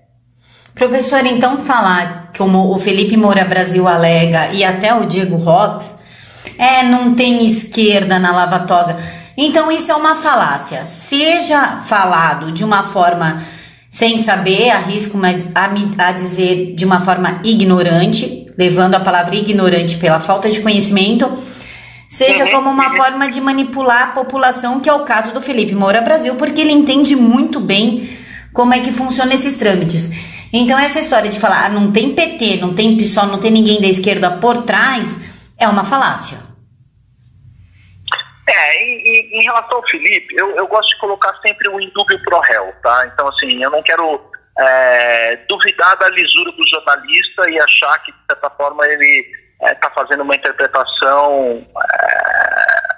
[0.78, 5.90] Professor, então falar como o Felipe Moura Brasil alega e até o Diego Rox,
[6.56, 8.96] é, não tem esquerda na Lava Toga.
[9.36, 10.84] Então isso é uma falácia.
[10.84, 13.42] Seja falado de uma forma
[13.90, 20.20] sem saber, arrisco a, a dizer de uma forma ignorante, levando a palavra ignorante pela
[20.20, 21.28] falta de conhecimento,
[22.08, 22.52] seja uhum.
[22.52, 26.36] como uma forma de manipular a população, que é o caso do Felipe Moura Brasil,
[26.36, 28.10] porque ele entende muito bem
[28.52, 30.10] como é que funciona esses trâmites.
[30.52, 33.80] Então, essa história de falar, ah, não tem PT, não tem PSOL, não tem ninguém
[33.80, 35.20] da esquerda por trás,
[35.58, 36.38] é uma falácia.
[38.48, 42.18] É, e, e, em relação ao Felipe, eu, eu gosto de colocar sempre o indúbio
[42.22, 43.06] pro réu, tá?
[43.12, 44.20] Então, assim, eu não quero
[44.58, 49.26] é, duvidar da lisura do jornalista e achar que, de certa forma, ele
[49.60, 52.88] está é, fazendo uma interpretação é,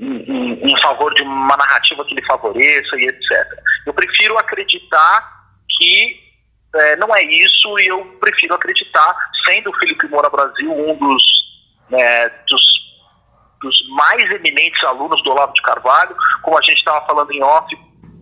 [0.00, 3.46] em, em, favor de uma narrativa que lhe favoreça e etc.
[3.86, 5.30] Eu prefiro acreditar
[5.78, 6.21] que
[6.74, 11.22] é, não é isso e eu prefiro acreditar, sendo o Felipe Moura Brasil um dos,
[11.90, 12.62] né, dos,
[13.60, 17.76] dos, mais eminentes alunos do Olavo de Carvalho, como a gente estava falando em off,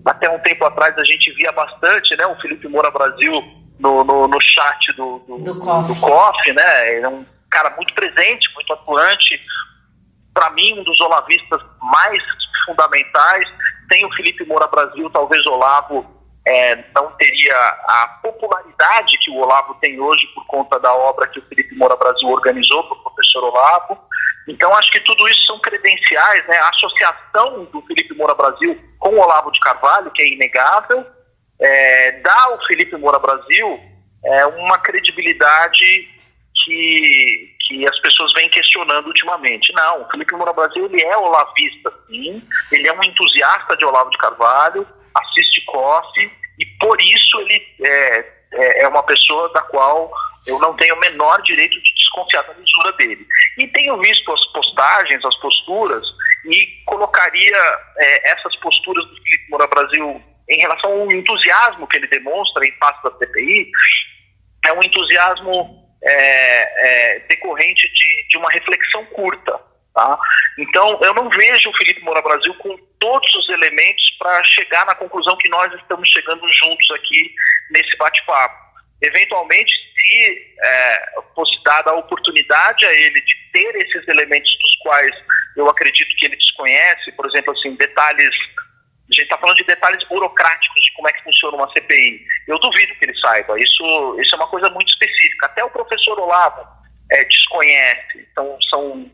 [0.04, 4.28] até um tempo atrás a gente via bastante né, o Felipe Moura Brasil no, no,
[4.28, 6.96] no chat do, do, do, do COF, né?
[6.96, 9.40] Ele é um cara muito presente, muito atuante.
[10.34, 12.22] Para mim, um dos olavistas mais
[12.66, 13.48] fundamentais.
[13.88, 19.74] Tem o Felipe Moura Brasil, talvez Olavo é, não teria a popularidade que o Olavo
[19.80, 23.44] tem hoje por conta da obra que o Felipe Moura Brasil organizou para o professor
[23.44, 23.98] Olavo.
[24.48, 26.56] Então, acho que tudo isso são credenciais, né?
[26.56, 31.06] A associação do Felipe Moura Brasil com o Olavo de Carvalho, que é inegável,
[31.60, 33.78] é, dá ao Felipe Moura Brasil
[34.24, 36.08] é, uma credibilidade
[36.64, 39.72] que, que as pessoas vêm questionando ultimamente.
[39.74, 44.10] Não, o Felipe Moura Brasil ele é olavista, sim, ele é um entusiasta de Olavo
[44.10, 48.18] de Carvalho, assiste COF e por isso ele é,
[48.52, 50.10] é, é, uma pessoa da qual
[50.46, 53.26] eu não tenho o menor direito de desconfiar da lisura dele.
[53.58, 56.06] E tenho visto as postagens, as posturas,
[56.46, 62.08] e colocaria é, essas posturas do Felipe Moura Brasil em relação ao entusiasmo que ele
[62.08, 63.70] demonstra em face da CPI,
[64.66, 69.60] é um entusiasmo é, é, decorrente de, de uma reflexão curta.
[69.94, 70.18] Tá?
[70.58, 74.94] Então, eu não vejo o Felipe Moura Brasil com todos os elementos para chegar na
[74.94, 77.34] conclusão que nós estamos chegando juntos aqui
[77.70, 78.70] nesse bate-papo.
[79.02, 85.14] Eventualmente, se é, fosse dada a oportunidade a ele de ter esses elementos dos quais
[85.56, 88.34] eu acredito que ele desconhece, por exemplo, assim, detalhes
[89.10, 92.24] a gente está falando de detalhes burocráticos de como é que funciona uma CPI.
[92.46, 93.58] Eu duvido que ele saiba.
[93.58, 95.46] Isso, isso é uma coisa muito específica.
[95.46, 96.64] Até o professor Olavo
[97.10, 98.28] é, desconhece.
[98.30, 99.10] Então, são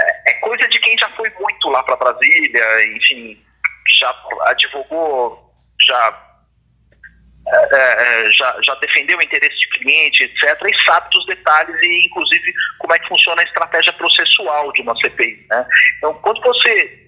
[0.00, 3.42] é, é coisa de quem já foi muito lá para Brasília, enfim,
[3.98, 6.36] já advogou, já,
[7.46, 12.06] é, é, já, já defendeu o interesse de cliente, etc., e sabe dos detalhes e,
[12.06, 15.46] inclusive, como é que funciona a estratégia processual de uma CPI.
[15.48, 15.66] Né?
[15.98, 17.00] Então, quando você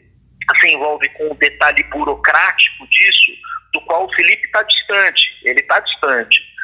[0.61, 3.33] se envolve com o detalhe burocrático disso,
[3.73, 6.56] do qual o Felipe está distante, ele está distante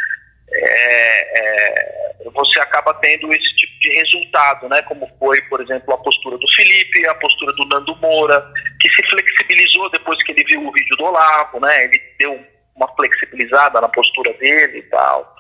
[0.55, 4.83] é, é, você acaba tendo esse tipo de resultado, né?
[4.83, 8.45] Como foi, por exemplo, a postura do Felipe, a postura do Nando Moura,
[8.81, 11.85] que se flexibilizou depois que ele viu o vídeo do Olavo, né?
[11.85, 12.41] Ele deu
[12.77, 15.37] uma flexibilizada na postura dele e tal.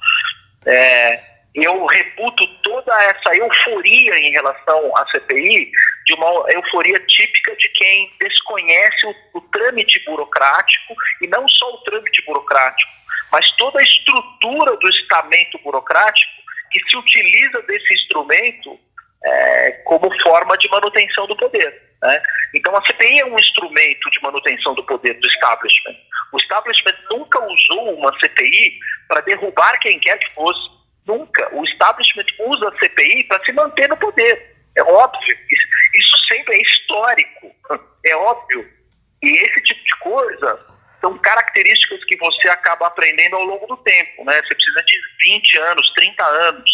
[0.66, 1.20] É,
[1.55, 5.70] eu reputo toda essa euforia em relação à CPI
[6.07, 11.79] de uma euforia típica de quem desconhece o, o trâmite burocrático e não só o
[11.79, 12.90] trâmite burocrático,
[13.33, 16.31] mas toda a estrutura do estamento burocrático
[16.71, 18.79] que se utiliza desse instrumento
[19.25, 21.83] é, como forma de manutenção do poder.
[22.03, 22.22] Né?
[22.55, 25.97] Então, a CPI é um instrumento de manutenção do poder do establishment.
[26.33, 28.78] O establishment nunca usou uma CPI
[29.09, 30.61] para derrubar quem quer que fosse.
[31.07, 31.49] Nunca.
[31.55, 34.55] O establishment usa a CPI para se manter no poder.
[34.76, 35.39] É óbvio.
[35.95, 37.53] Isso sempre é histórico.
[38.05, 38.68] É óbvio.
[39.22, 40.72] E esse tipo de coisa
[41.03, 44.24] são características que você acaba aprendendo ao longo do tempo.
[44.24, 44.40] Né?
[44.40, 46.70] Você precisa de 20 anos, 30 anos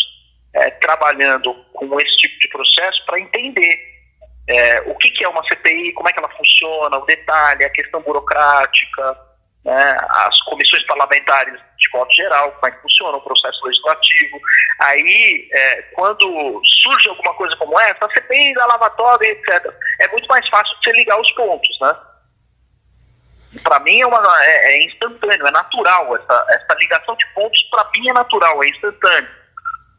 [0.55, 3.81] é, trabalhando com esse tipo de processo para entender
[4.49, 7.71] é, o que, que, é uma CPI, como é que ela funciona, o detalhe, a
[7.71, 9.19] questão burocrática,
[9.65, 14.41] né, as comissões parlamentares de modo geral, como é que funciona o processo legislativo.
[14.81, 20.27] Aí, é, quando surge alguma coisa como essa, a CPI da lavatória, etc., é muito
[20.29, 21.97] mais fácil de você ligar os pontos, né?
[23.63, 26.17] Para mim é, uma, é, é, instantâneo, é natural.
[26.17, 29.31] Essa, essa ligação de pontos, para mim, é natural, é instantâneo.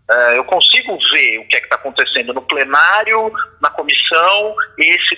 [0.10, 3.32] É, eu consigo ver o que é está acontecendo no plenário,
[3.62, 5.16] na comissão, esse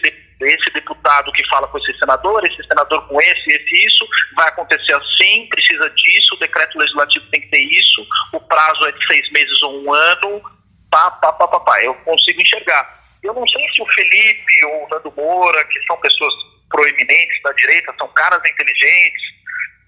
[0.47, 4.93] esse deputado que fala com esse senador, esse senador com esse, esse, isso, vai acontecer
[4.93, 9.31] assim, precisa disso, o decreto legislativo tem que ter isso, o prazo é de seis
[9.31, 10.41] meses ou um ano,
[10.89, 11.83] pá, pá, pá, pá, pá.
[11.83, 13.01] eu consigo enxergar.
[13.23, 16.33] Eu não sei se o Felipe ou o Nando Moura, que são pessoas
[16.71, 19.23] proeminentes da direita, são caras inteligentes,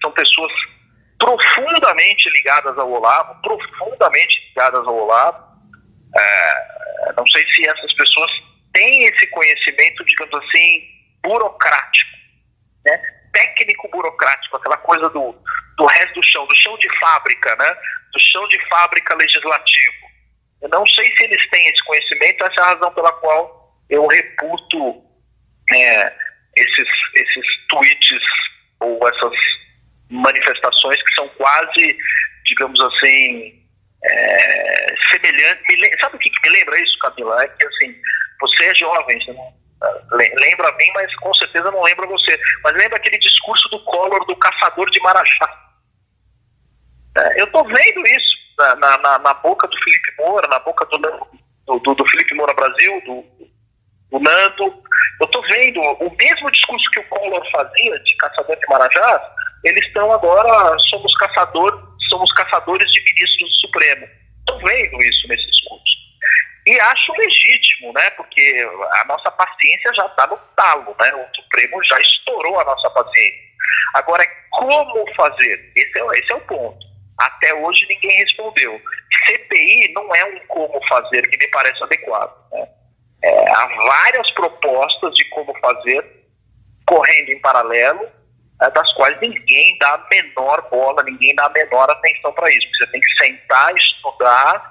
[0.00, 0.52] são pessoas
[1.18, 5.44] profundamente ligadas ao Olavo, profundamente ligadas ao Olavo.
[6.16, 8.30] É, não sei se essas pessoas
[8.72, 10.82] tem esse conhecimento, digamos assim,
[11.22, 12.10] burocrático,
[12.84, 13.02] né?
[13.32, 15.34] técnico burocrático, aquela coisa do,
[15.76, 17.76] do resto do chão, do chão de fábrica, né?
[18.12, 20.04] do chão de fábrica legislativo.
[20.62, 24.06] Eu não sei se eles têm esse conhecimento, essa é a razão pela qual eu
[24.06, 25.02] reputo
[25.74, 26.12] é,
[26.56, 28.22] esses, esses tweets
[28.80, 29.32] ou essas
[30.10, 31.96] manifestações que são quase,
[32.46, 33.62] digamos assim,
[34.04, 36.00] é, semelhantes.
[36.00, 37.42] Sabe o que, que me lembra isso, Camila?
[37.42, 37.94] É que assim,
[38.40, 42.38] você é jovem, você não, ah, lembra mim, mas com certeza não lembra você.
[42.62, 45.64] Mas lembra aquele discurso do Collor do caçador de Marajá.
[47.16, 50.98] É, eu estou vendo isso na, na, na, boca do Felipe Moura, na boca do,
[51.78, 53.24] do, do Felipe Moura Brasil, do,
[54.10, 54.82] do Nando.
[55.20, 59.22] Eu estou vendo o mesmo discurso que o Collor fazia de caçador de Marajás,
[59.64, 64.06] eles estão agora, somos caçador, somos caçadores de ministros do Supremo.
[64.40, 65.94] Estou vendo isso nesse discurso.
[66.66, 68.10] E acho legítimo, né?
[68.10, 71.14] Porque a nossa paciência já está no talo, né?
[71.14, 73.44] O Supremo já estourou a nossa paciência.
[73.94, 75.72] Agora, como fazer?
[75.76, 76.86] Esse é, esse é o ponto.
[77.18, 78.80] Até hoje ninguém respondeu.
[79.26, 82.34] CPI não é um como fazer que me parece adequado.
[82.52, 82.66] Né?
[83.24, 86.04] É, há várias propostas de como fazer
[86.86, 88.06] correndo em paralelo,
[88.60, 92.68] é, das quais ninguém dá a menor bola, ninguém dá a menor atenção para isso.
[92.76, 94.70] Você tem que sentar, estudar,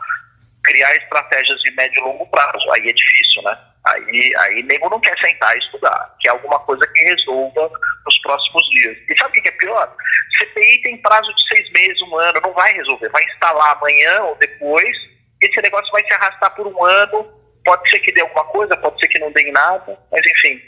[0.64, 2.72] criar estratégias de médio e longo prazo.
[2.74, 3.58] Aí é difícil, né?
[3.86, 7.70] Aí, aí nego não quer sentar e estudar, que é alguma coisa que resolva
[8.06, 8.97] nos próximos dias.
[9.10, 9.95] E sabe o que é pior?
[10.38, 13.10] CPI tem prazo de seis meses, um ano, não vai resolver.
[13.10, 14.95] Vai instalar amanhã ou depois,
[15.41, 17.43] esse negócio vai se arrastar por um ano.
[17.64, 20.59] Pode ser que dê alguma coisa, pode ser que não dê em nada, mas enfim,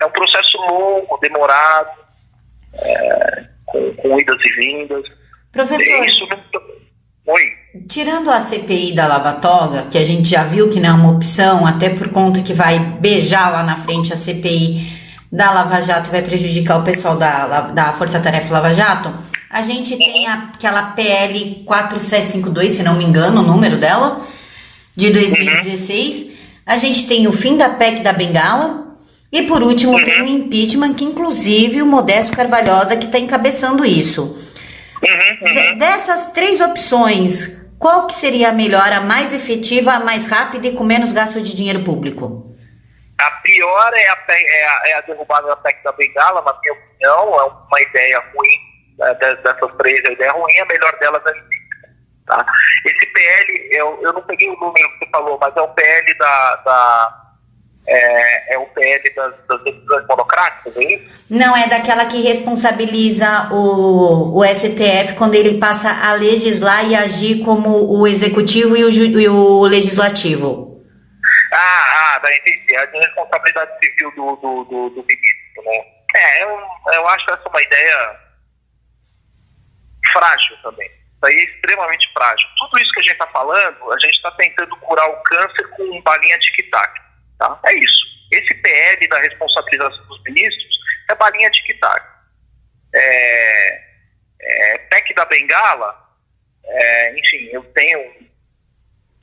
[0.00, 1.90] é um processo longo, demorado,
[2.82, 5.04] é, com, com idas e vindas.
[5.52, 6.04] Professor.
[6.04, 6.38] Isso não,
[7.28, 7.42] Oi.
[7.86, 11.10] Tirando a CPI da Lava Toga, que a gente já viu que não é uma
[11.10, 14.98] opção, até por conta que vai beijar lá na frente a CPI
[15.30, 19.14] da Lava Jato e vai prejudicar o pessoal da, da Força Tarefa Lava Jato,
[19.50, 24.20] a gente tem aquela PL 4752, se não me engano, o número dela,
[24.98, 26.14] de 2016.
[26.14, 26.36] Uhum.
[26.66, 28.88] A gente tem o fim da PEC da Bengala.
[29.30, 30.04] E por último, uhum.
[30.04, 34.22] tem o impeachment, que inclusive o Modesto Carvalhosa que está encabeçando isso.
[34.22, 35.78] Uhum, uhum.
[35.78, 40.72] Dessas três opções, qual que seria a melhor, a mais efetiva, a mais rápida e
[40.72, 42.52] com menos gasto de dinheiro público?
[43.20, 46.72] A pior é a, é a, é a derrubada da PEC da Bengala, na minha
[46.72, 48.58] opinião, é uma ideia ruim,
[48.98, 51.32] né, dessas três, a ideia ruim, a melhor delas é
[52.28, 52.44] Tá?
[52.84, 56.14] Esse PL, eu, eu não peguei o número que você falou, mas é o PL
[56.18, 57.28] da, da
[57.88, 61.26] é, é o PL das, das decisões monocráticas, é isso?
[61.30, 67.42] Não, é daquela que responsabiliza o, o STF quando ele passa a legislar e agir
[67.44, 70.84] como o executivo e o, e o legislativo.
[71.50, 72.74] Ah, ah, entendi.
[72.74, 75.82] É a responsabilidade civil do, do, do, do ministro, né?
[76.14, 76.60] É, eu,
[76.92, 78.16] eu acho essa uma ideia
[80.12, 80.97] frágil também.
[81.18, 82.48] Isso aí é extremamente frágil.
[82.58, 86.00] Tudo isso que a gente está falando, a gente está tentando curar o câncer com
[86.02, 87.00] balinha tic-tac.
[87.38, 87.58] Tá?
[87.66, 88.06] É isso.
[88.30, 90.78] Esse PL da responsabilização dos ministros
[91.10, 92.06] é balinha tic-tac.
[92.94, 93.82] É,
[94.40, 96.08] é, PEC da Bengala,
[96.64, 98.28] é, enfim, eu tenho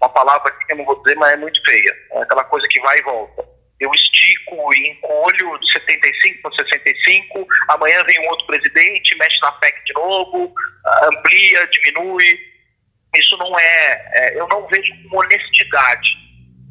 [0.01, 1.95] uma palavra que eu não vou dizer, mas é muito feia.
[2.11, 3.54] É aquela coisa que vai e volta.
[3.79, 9.51] Eu estico e encolho de 75 para 65, amanhã vem um outro presidente, mexe na
[9.53, 10.53] PEC de novo,
[11.03, 12.39] amplia, diminui.
[13.15, 16.25] Isso não é, é eu não vejo com honestidade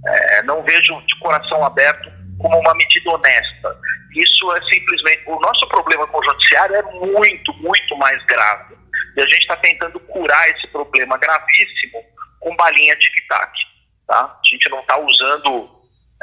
[0.06, 3.78] é, não vejo de coração aberto como uma medida honesta.
[4.14, 5.22] Isso é simplesmente.
[5.26, 8.74] O nosso problema com o judiciário é muito, muito mais grave.
[9.16, 12.02] E a gente está tentando curar esse problema gravíssimo
[12.40, 13.52] com balinha tic-tac.
[14.06, 14.24] Tá?
[14.24, 15.73] A gente não está usando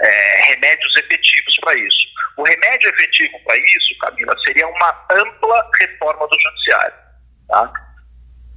[0.01, 2.07] é, remédios efetivos para isso.
[2.37, 6.95] O remédio efetivo para isso, Camila, seria uma ampla reforma do judiciário.
[7.47, 7.73] Tá?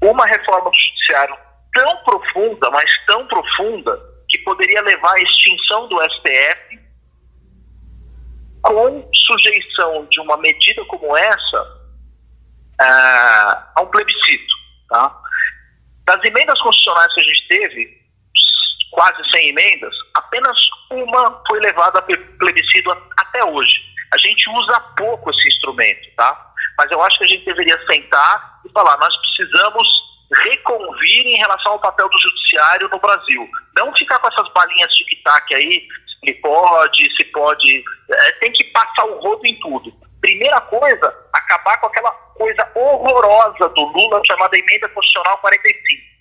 [0.02, 1.36] Uma reforma do judiciário
[1.74, 6.80] tão profunda, mas tão profunda, que poderia levar à extinção do STF
[8.62, 11.84] com sujeição de uma medida como essa
[12.78, 14.54] a um plebiscito.
[14.88, 15.20] Tá?
[16.06, 18.03] Das emendas constitucionais que a gente teve,
[18.94, 20.56] quase 100 emendas, apenas
[20.90, 23.82] uma foi levada a plebiscito até hoje.
[24.12, 26.52] A gente usa pouco esse instrumento, tá?
[26.78, 29.86] Mas eu acho que a gente deveria sentar e falar, nós precisamos
[30.44, 33.48] reconvir em relação ao papel do judiciário no Brasil.
[33.76, 35.86] Não ficar com essas balinhas de tic-tac aí,
[36.24, 37.84] se pode, se pode.
[38.10, 39.92] É, tem que passar o rodo em tudo.
[40.20, 46.13] Primeira coisa, acabar com aquela coisa horrorosa do Lula chamada Emenda Constitucional 45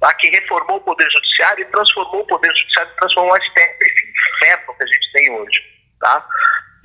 [0.00, 0.12] tá?
[0.14, 4.74] que reformou o Poder Judiciário e transformou o Poder Judiciário, transformou o STF nesse inferno
[4.74, 5.62] que a gente tem hoje.
[6.00, 6.26] Tá?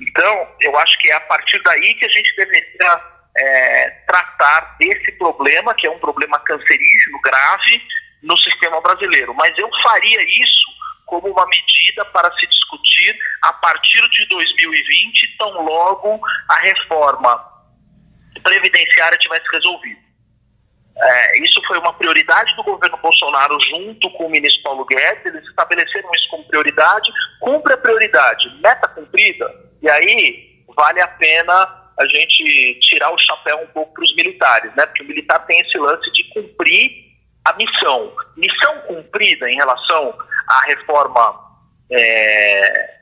[0.00, 3.02] Então, eu acho que é a partir daí que a gente deveria
[3.36, 7.82] é, tratar desse problema, que é um problema cancerígeno, grave,
[8.22, 9.34] no sistema brasileiro.
[9.34, 10.72] Mas eu faria isso
[11.06, 17.52] como uma medida para se discutir a partir de 2020, tão logo a reforma
[18.42, 20.00] previdenciária tivesse resolvido.
[20.94, 25.46] É, isso foi uma prioridade do governo Bolsonaro junto com o ministro Paulo Guedes, eles
[25.48, 32.06] estabeleceram isso como prioridade, cumpre a prioridade, meta cumprida, e aí vale a pena a
[32.06, 34.86] gente tirar o chapéu um pouco para os militares, né?
[34.86, 36.90] Porque o militar tem esse lance de cumprir
[37.44, 38.12] a missão.
[38.36, 40.14] Missão cumprida em relação
[40.48, 41.52] à reforma
[41.90, 42.92] é,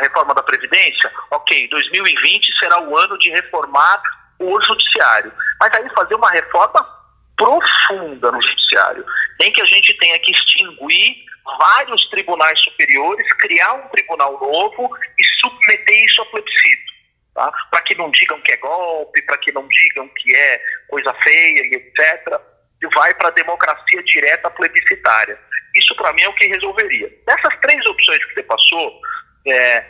[0.00, 4.02] reforma da Previdência, ok, 2020 será o ano de reformar
[4.38, 5.32] o judiciário.
[5.60, 6.97] Mas aí fazer uma reforma
[7.38, 9.06] profunda no judiciário,
[9.40, 11.16] nem que a gente tenha que extinguir
[11.56, 16.92] vários tribunais superiores, criar um tribunal novo e submeter isso a plebiscito.
[17.34, 17.50] Tá?
[17.70, 21.60] Para que não digam que é golpe, para que não digam que é coisa feia
[21.66, 22.40] e etc.
[22.82, 25.38] E vai para a democracia direta plebiscitária.
[25.74, 27.08] Isso, para mim, é o que resolveria.
[27.26, 29.00] Dessas três opções que você passou,
[29.46, 29.84] é,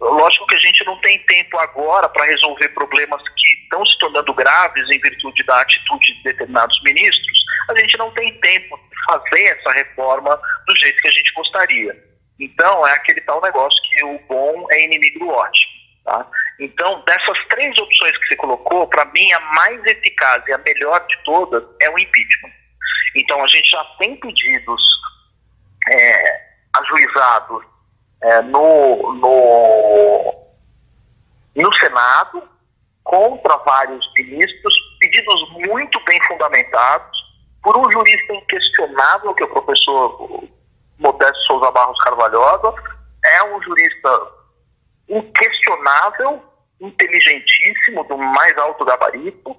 [0.00, 4.34] Lógico que a gente não tem tempo agora para resolver problemas que estão se tornando
[4.34, 7.44] graves em virtude da atitude de determinados ministros.
[7.68, 11.96] A gente não tem tempo de fazer essa reforma do jeito que a gente gostaria.
[12.38, 15.72] Então, é aquele tal negócio que o bom é inimigo do ótimo.
[16.04, 16.26] Tá?
[16.60, 21.06] Então, dessas três opções que você colocou, para mim, a mais eficaz e a melhor
[21.06, 22.52] de todas é o impeachment.
[23.16, 24.82] Então, a gente já tem pedidos
[25.88, 26.40] é,
[26.76, 27.73] ajuizados
[28.24, 30.34] é, no, no,
[31.56, 32.42] no Senado
[33.04, 37.22] contra vários ministros, pedidos muito bem fundamentados,
[37.62, 40.44] por um jurista inquestionável, que é o professor
[40.98, 42.74] Modesto Souza Barros Carvalhosa,
[43.26, 44.20] é um jurista
[45.08, 46.42] inquestionável,
[46.80, 49.54] inteligentíssimo, do mais alto gabarito.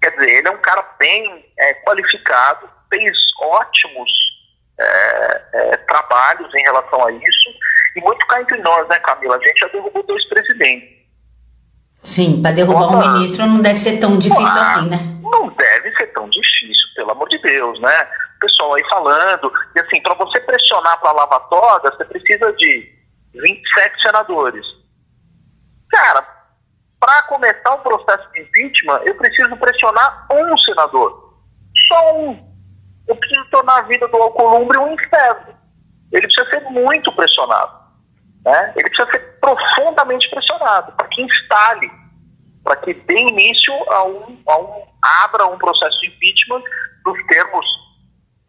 [0.00, 4.10] Quer dizer, ele é um cara bem é, qualificado, fez ótimos
[4.78, 7.50] é, é, trabalhos em relação a isso
[7.96, 9.36] e muito cá entre nós, né, Camila?
[9.36, 11.00] A gente já derrubou dois presidentes.
[12.02, 12.96] Sim, para derrubar Opa.
[12.96, 14.96] um ministro não deve ser tão difícil ah, assim, né?
[15.22, 18.08] Não deve ser tão difícil, pelo amor de Deus, né?
[18.36, 19.52] O pessoal aí falando.
[19.76, 22.90] E assim, para você pressionar para a lavatória, você precisa de
[23.34, 24.66] 27 senadores.
[25.90, 26.26] Cara,
[26.98, 31.34] para começar o processo de impeachment, eu preciso pressionar um senador.
[31.88, 32.50] Só um.
[33.08, 35.54] Eu preciso tornar a vida do Alcolumbre um inferno.
[36.12, 37.79] Ele precisa ser muito pressionado.
[38.44, 38.72] Né?
[38.76, 41.90] Ele precisa ser profundamente pressionado para que instale,
[42.64, 44.84] para que dê início a um, a um,
[45.24, 46.62] abra um processo de impeachment
[47.04, 47.66] nos termos,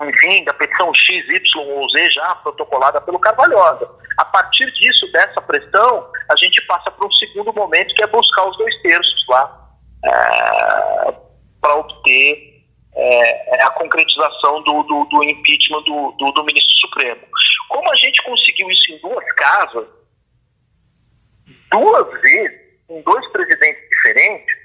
[0.03, 3.89] enfim, da petição X, Y ou Z já protocolada pelo Carvalhosa.
[4.17, 8.47] A partir disso, dessa pressão, a gente passa para um segundo momento que é buscar
[8.47, 9.69] os dois terços lá
[10.05, 11.13] é,
[11.61, 12.50] para obter
[12.95, 17.21] é, é, a concretização do, do, do impeachment do, do, do, ministro Supremo.
[17.69, 19.87] Como a gente conseguiu isso em duas casas,
[21.71, 24.55] duas vezes, com dois presidentes diferentes,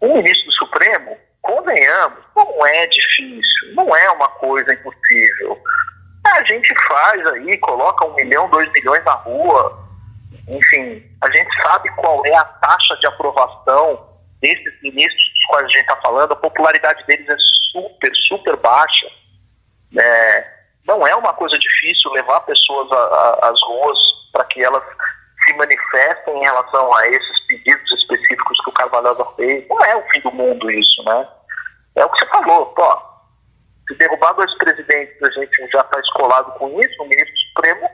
[0.00, 5.58] o ministro Supremo, convenhamos, não é difícil, não é uma coisa impossível.
[6.26, 9.90] A gente faz aí, coloca um milhão, dois milhões na rua,
[10.48, 14.09] enfim, a gente sabe qual é a taxa de aprovação
[14.40, 17.36] desses ministros dos quais a gente está falando, a popularidade deles é
[17.72, 19.06] super, super baixa.
[20.00, 22.90] É, não é uma coisa difícil levar pessoas
[23.42, 23.98] às ruas
[24.32, 24.82] para que elas
[25.44, 29.66] se manifestem em relação a esses pedidos específicos que o Carvalhosa fez.
[29.68, 31.28] Não é o fim do mundo isso, né?
[31.96, 33.10] É o que você falou, pô.
[33.88, 37.90] Se derrubar dois presidentes, a gente já está escolado com isso, o ministro Supremo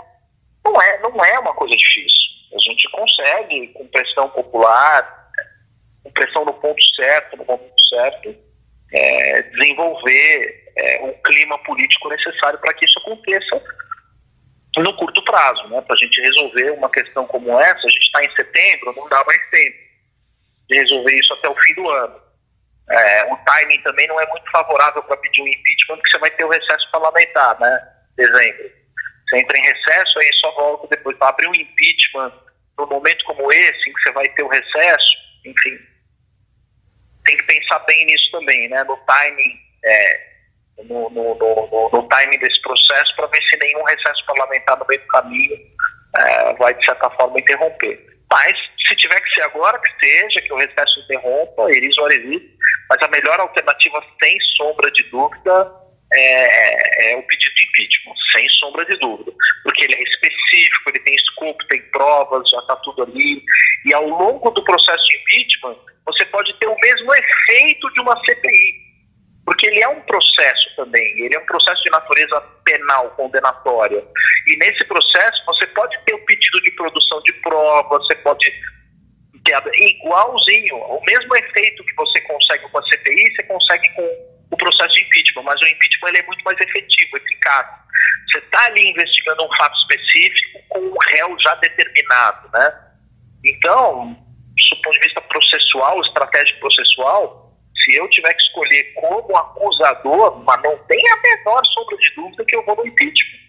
[0.65, 2.27] não é, não é uma coisa difícil.
[2.55, 5.26] A gente consegue, com pressão popular,
[6.07, 8.37] com pressão no ponto certo, no momento certo,
[8.93, 13.61] é, desenvolver é, o clima político necessário para que isso aconteça
[14.77, 15.67] no curto prazo.
[15.69, 15.81] Né?
[15.81, 19.25] Para a gente resolver uma questão como essa, a gente está em setembro, não dá
[19.25, 19.77] mais tempo
[20.69, 22.21] de resolver isso até o fim do ano.
[22.89, 26.31] É, o timing também não é muito favorável para pedir um impeachment, porque você vai
[26.31, 27.89] ter o recesso parlamentar, né?
[28.17, 28.71] Dezembro.
[29.29, 31.17] Você entra em recesso, aí só volta depois.
[31.17, 32.33] Para abrir um impeachment
[32.79, 35.79] num momento como esse, em que você vai ter o recesso, enfim,
[37.27, 38.83] tem que pensar bem nisso também, né?
[38.85, 40.21] No timing, é,
[40.85, 45.01] no, no, no, no, timing desse processo, para ver se nenhum recesso parlamentar no meio
[45.01, 45.57] do caminho
[46.19, 48.07] é, vai, de certa forma, interromper.
[48.31, 48.57] Mas,
[48.89, 52.09] se tiver que ser agora, que seja, que o recesso interrompa, iris ou
[52.89, 55.73] mas a melhor alternativa, sem sombra de dúvida,
[56.15, 59.33] é, é, o pedido de impeachment, sem sombra de dúvida,
[59.63, 63.43] porque ele é específico, ele tem escopo, tem provas, já está tudo ali,
[63.85, 68.17] e ao longo do processo de impeachment, você pode ter o mesmo efeito de uma
[68.25, 68.87] CPI,
[69.45, 74.05] porque ele é um processo também, ele é um processo de natureza penal, condenatória,
[74.47, 78.53] e nesse processo você pode ter o pedido de produção de provas, você pode
[79.79, 84.95] igualzinho, o mesmo efeito que você consegue com a CPI, você consegue com o processo
[84.95, 87.67] de impeachment, mas o impeachment ele é muito mais efetivo, eficaz.
[88.31, 92.75] Você está ali investigando um fato específico com um réu já determinado, né?
[93.45, 97.53] Então, do ponto de vista processual, estratégico processual,
[97.85, 102.45] se eu tiver que escolher como acusador, mas não tem a menor sombra de dúvida
[102.45, 103.47] que eu vou no impeachment.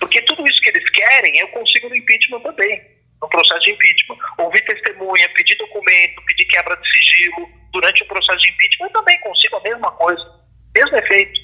[0.00, 4.18] Porque tudo isso que eles querem, eu consigo no impeachment também no processo de impeachment.
[4.38, 9.20] Ouvir testemunha, pedir documento, pedir quebra de sigilo durante o processo de impeachment, eu também
[9.20, 10.40] consigo a mesma coisa,
[10.74, 11.40] mesmo efeito.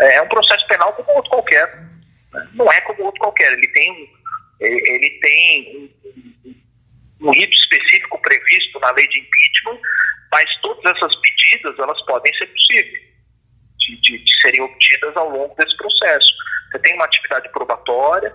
[0.00, 1.76] É, é um processo penal como outro qualquer.
[2.32, 2.48] Né?
[2.54, 3.52] Não é como outro qualquer.
[3.52, 4.10] Ele tem,
[4.60, 5.90] ele tem
[6.44, 9.80] um, um rito específico previsto na lei de impeachment,
[10.30, 13.02] mas todas essas medidas elas podem ser possíveis
[13.78, 16.34] de, de, de serem obtidas ao longo desse processo.
[16.70, 18.34] Você tem uma atividade probatória,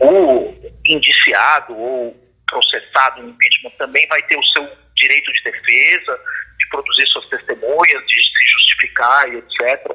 [0.00, 0.54] o
[0.86, 2.16] indiciado ou
[2.48, 6.20] processado em impeachment também vai ter o seu direito de defesa,
[6.58, 9.90] de produzir suas testemunhas, de se justificar e etc.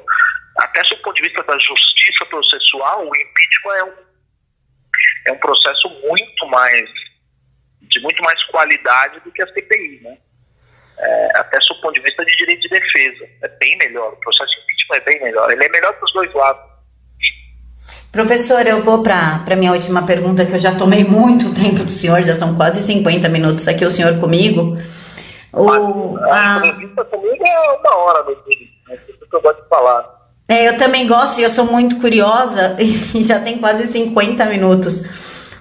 [0.58, 3.94] Até do ponto de vista da justiça processual, o impeachment é um,
[5.26, 6.88] é um processo muito mais
[7.82, 10.16] de muito mais qualidade do que a CPI, né?
[10.98, 13.28] É, até do ponto de vista de direito de defesa.
[13.42, 15.50] É bem melhor, o processo de impeachment é bem melhor.
[15.50, 16.69] Ele é melhor para os dois lados.
[18.12, 21.92] Professor, eu vou para a minha última pergunta, que eu já tomei muito tempo do
[21.92, 24.76] senhor, já são quase 50 minutos aqui o senhor comigo.
[25.52, 28.68] O, a, a entrevista comigo é uma hora, meu filho.
[28.88, 30.20] É isso que eu gosto de falar.
[30.48, 35.04] É, eu também gosto e eu sou muito curiosa, e já tem quase 50 minutos.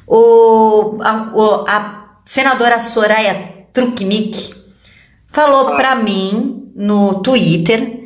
[0.08, 4.56] O, a, o, a senadora Soraya Trukmik
[5.28, 5.76] falou ah.
[5.76, 7.99] para mim no Twitter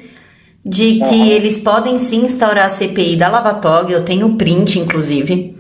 [0.66, 1.26] de que uhum.
[1.28, 5.56] eles podem sim instaurar a CPI da Lava Toga, eu tenho print, inclusive.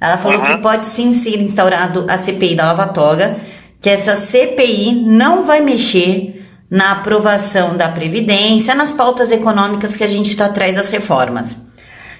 [0.00, 0.44] Ela falou uhum.
[0.44, 3.36] que pode sim ser instaurado a CPI da Lava Toga,
[3.80, 10.08] que essa CPI não vai mexer na aprovação da Previdência, nas pautas econômicas que a
[10.08, 11.54] gente está atrás das reformas.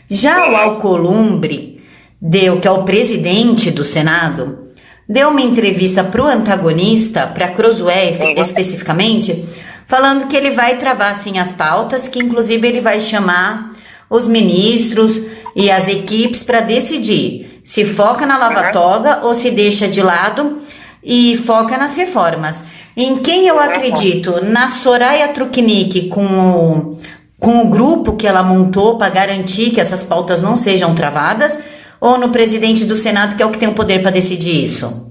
[0.09, 1.83] Já o Alcolumbre
[2.21, 4.69] deu, que é o presidente do Senado,
[5.09, 8.35] deu uma entrevista para o antagonista, para Crosué uhum.
[8.41, 9.45] especificamente,
[9.87, 13.71] falando que ele vai travar sim as pautas, que inclusive ele vai chamar
[14.09, 20.03] os ministros e as equipes para decidir se foca na lava-toga ou se deixa de
[20.03, 20.59] lado
[21.03, 22.57] e foca nas reformas.
[22.97, 24.45] Em quem eu acredito?
[24.45, 27.01] Na Soraya Truknik com o,
[27.39, 31.59] com o grupo que ela montou para garantir que essas pautas não sejam travadas
[32.01, 35.11] ou no presidente do Senado que é o que tem o poder para decidir isso?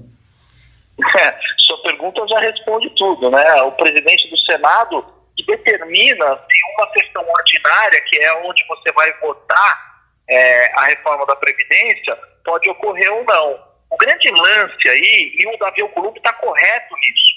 [1.18, 1.31] É,
[2.32, 3.62] já responde tudo, né?
[3.62, 5.04] O presidente do Senado
[5.36, 9.92] que determina se uma questão ordinária, que é onde você vai votar
[10.28, 13.72] é, a reforma da Previdência, pode ocorrer ou não.
[13.90, 17.34] O grande lance aí, e o Davi Alcolumbre está correto nisso,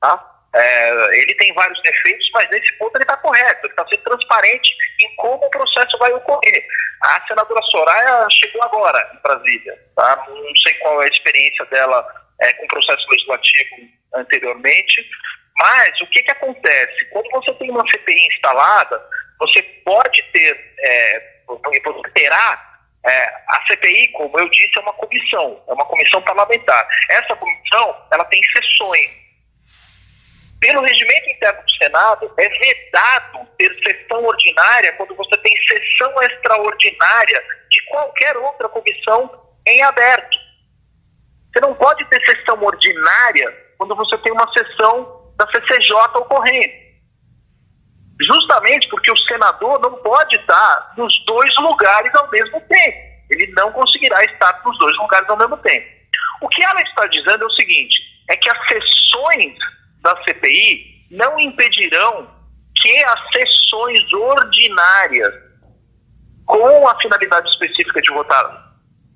[0.00, 0.26] tá?
[0.52, 4.74] É, ele tem vários defeitos, mas nesse ponto ele está correto, ele está sendo transparente
[5.00, 6.66] em como o processo vai ocorrer.
[7.02, 10.26] A senadora Soraya chegou agora em Brasília, tá?
[10.28, 12.04] não sei qual é a experiência dela
[12.40, 15.06] é, com processo legislativo anteriormente.
[15.56, 17.04] Mas o que, que acontece?
[17.06, 19.02] Quando você tem uma CPI instalada,
[19.38, 22.70] você pode ter, é, você terá
[23.04, 26.86] é, a CPI, como eu disse, é uma comissão, é uma comissão parlamentar.
[27.10, 29.20] Essa comissão, ela tem sessões.
[30.60, 37.42] Pelo regimento interno do Senado, é vedado ter sessão ordinária quando você tem sessão extraordinária
[37.70, 40.49] de qualquer outra comissão em aberto.
[41.52, 46.90] Você não pode ter sessão ordinária quando você tem uma sessão da CCJ ocorrendo.
[48.20, 52.98] Justamente porque o senador não pode estar nos dois lugares ao mesmo tempo.
[53.30, 55.86] Ele não conseguirá estar nos dois lugares ao mesmo tempo.
[56.42, 57.98] O que ela está dizendo é o seguinte:
[58.28, 59.58] é que as sessões
[60.02, 62.28] da CPI não impedirão
[62.76, 65.34] que as sessões ordinárias,
[66.46, 68.69] com a finalidade específica de votar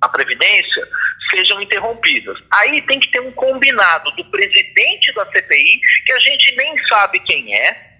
[0.04, 0.88] a Previdência,
[1.30, 2.38] sejam interrompidas.
[2.52, 7.20] Aí tem que ter um combinado do presidente da CPI, que a gente nem sabe
[7.20, 7.94] quem é,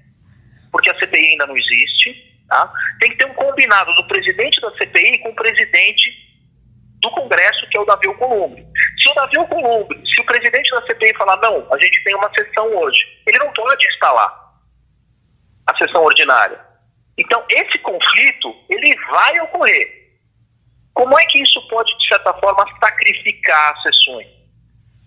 [0.70, 2.34] porque a CPI ainda não existe.
[2.48, 2.70] Tá?
[3.00, 6.10] Tem que ter um combinado do presidente da CPI com o presidente
[7.00, 8.64] do Congresso, que é o Davi Alcolumbre.
[9.00, 12.32] Se o Davi Alcolumbre, se o presidente da CPI falar, não, a gente tem uma
[12.34, 14.44] sessão hoje, ele não pode instalar
[15.66, 16.60] a sessão ordinária.
[17.16, 20.04] Então, esse conflito, ele vai ocorrer.
[20.94, 21.53] Como é que isso
[22.14, 24.28] certa forma, sacrificar sessões?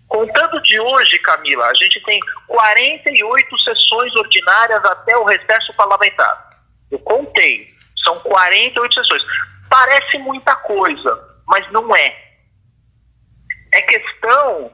[0.07, 6.49] Contando de hoje, Camila, a gente tem 48 sessões ordinárias até o recesso parlamentar.
[6.89, 7.67] Eu contei,
[8.03, 9.23] são 48 sessões.
[9.69, 12.15] Parece muita coisa, mas não é.
[13.73, 14.71] É questão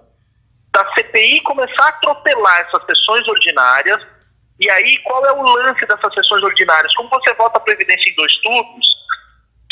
[0.71, 4.01] da CPI começar a atropelar essas sessões ordinárias.
[4.59, 6.93] E aí, qual é o lance dessas sessões ordinárias?
[6.95, 9.02] Como você vota a Previdência em dois turnos,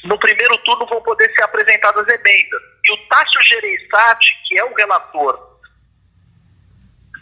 [0.03, 2.61] no primeiro turno vão poder ser apresentadas emendas.
[2.85, 5.51] E o Tássio Gereissati, que é o relator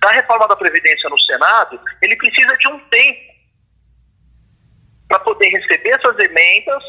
[0.02, 3.30] da reforma da Previdência no Senado, ele precisa de um tempo
[5.10, 6.84] para poder receber essas emendas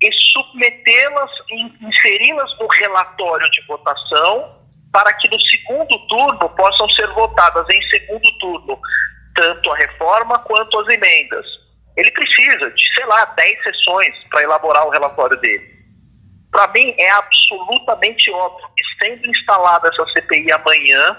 [0.00, 1.30] e submetê-las,
[1.82, 4.58] inseri-las no relatório de votação,
[4.92, 8.80] para que no segundo turno possam ser votadas em segundo turno
[9.34, 11.46] tanto a reforma quanto as emendas.
[12.00, 15.70] Ele precisa de, sei lá, 10 sessões para elaborar o relatório dele.
[16.50, 21.18] Para mim, é absolutamente óbvio que, sendo instalada essa CPI amanhã,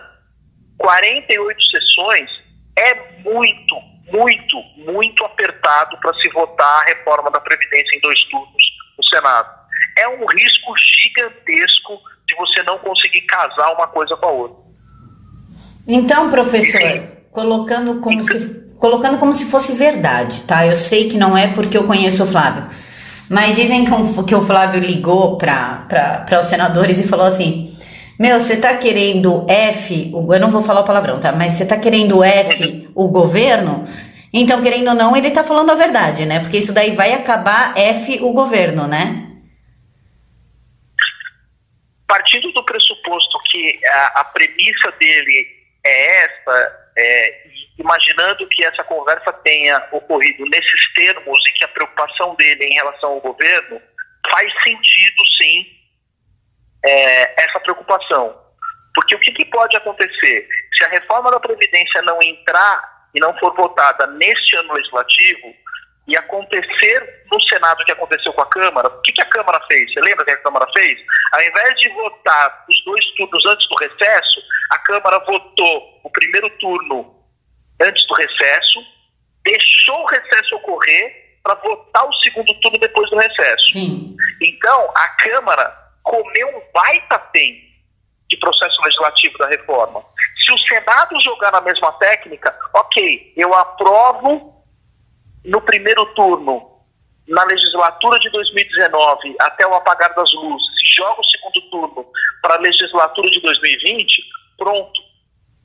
[0.80, 2.32] 48 sessões
[2.80, 3.76] é muito,
[4.12, 8.64] muito, muito apertado para se votar a reforma da Previdência em dois turnos
[8.98, 9.50] no Senado.
[10.00, 14.64] É um risco gigantesco de você não conseguir casar uma coisa com a outra.
[15.88, 20.66] Então, professor, colocando como se colocando como se fosse verdade, tá?
[20.66, 22.68] Eu sei que não é porque eu conheço o Flávio,
[23.30, 27.72] mas dizem que, o Flávio ligou para os senadores e falou assim:
[28.20, 31.32] Meu, você tá querendo F, eu não vou falar o palavrão, tá?
[31.32, 33.88] Mas você tá querendo F o governo?
[34.34, 36.40] Então, querendo ou não, ele está falando a verdade, né?
[36.40, 39.28] Porque isso daí vai acabar F o governo, né?
[42.08, 45.48] Partindo do pressuposto que a, a premissa dele
[45.86, 52.36] é essa, é, imaginando que essa conversa tenha ocorrido nesses termos e que a preocupação
[52.36, 53.82] dele em relação ao governo,
[54.30, 55.66] faz sentido sim
[56.86, 58.40] é, essa preocupação.
[58.94, 60.48] Porque o que, que pode acontecer?
[60.78, 65.54] Se a reforma da Previdência não entrar e não for votada neste ano legislativo
[66.08, 69.62] e acontecer no Senado o que aconteceu com a Câmara, o que, que a Câmara
[69.68, 69.94] fez?
[69.94, 71.00] Você lembra o que a Câmara fez?
[71.32, 74.42] Ao invés de votar os dois turnos antes do recesso,
[74.72, 77.21] a Câmara votou o primeiro turno
[77.82, 78.80] antes do recesso,
[79.44, 83.74] deixou o recesso ocorrer para votar o segundo turno depois do recesso.
[83.74, 84.16] Sim.
[84.42, 87.72] Então, a Câmara comeu um baita tempo
[88.30, 90.02] de processo legislativo da reforma.
[90.46, 94.64] Se o Senado jogar na mesma técnica, ok, eu aprovo
[95.44, 96.70] no primeiro turno,
[97.28, 102.06] na legislatura de 2019, até o apagar das luzes, joga o segundo turno
[102.42, 104.24] para a legislatura de 2020,
[104.58, 105.11] pronto.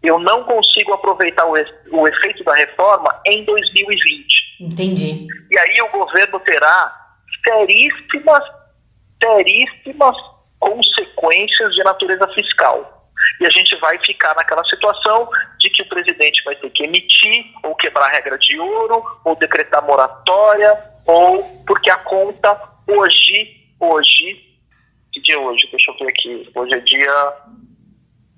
[0.06, 1.54] Eu não consigo aproveitar o,
[1.90, 4.56] o efeito da reforma em 2020.
[4.60, 5.26] Entendi.
[5.50, 6.94] E aí o governo terá
[7.44, 8.44] seríssimas,
[9.20, 10.16] seríssimas
[10.60, 13.10] consequências de natureza fiscal.
[13.40, 15.28] E a gente vai ficar naquela situação
[15.58, 19.34] de que o presidente vai ter que emitir, ou quebrar a regra de ouro, ou
[19.34, 24.56] decretar moratória, ou porque a conta hoje, hoje,
[25.12, 25.68] que dia é hoje?
[25.70, 26.48] Deixa eu ver aqui.
[26.54, 27.32] Hoje é dia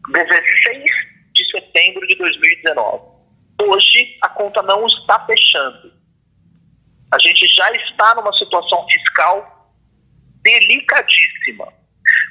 [0.08, 3.18] 16 de setembro de 2019.
[3.62, 5.92] Hoje a conta não está fechando.
[7.14, 9.72] A gente já está numa situação fiscal
[10.42, 11.72] delicadíssima.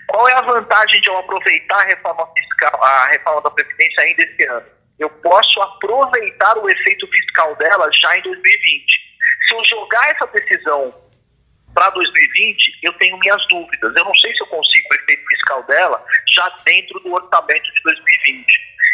[0.07, 4.23] Qual é a vantagem de eu aproveitar a reforma fiscal, a reforma da Previdência ainda
[4.23, 4.65] esse ano?
[4.99, 8.85] Eu posso aproveitar o efeito fiscal dela já em 2020.
[9.47, 10.93] Se eu jogar essa decisão
[11.77, 13.95] para 2020, eu tenho minhas dúvidas.
[13.95, 17.81] Eu não sei se eu consigo o efeito fiscal dela já dentro do orçamento de
[17.83, 18.45] 2020.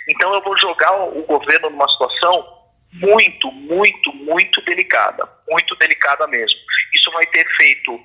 [0.09, 2.45] Então eu vou jogar o governo numa situação
[2.91, 5.25] muito, muito, muito delicada.
[5.49, 6.59] Muito delicada mesmo.
[6.93, 7.97] Isso vai ter efeito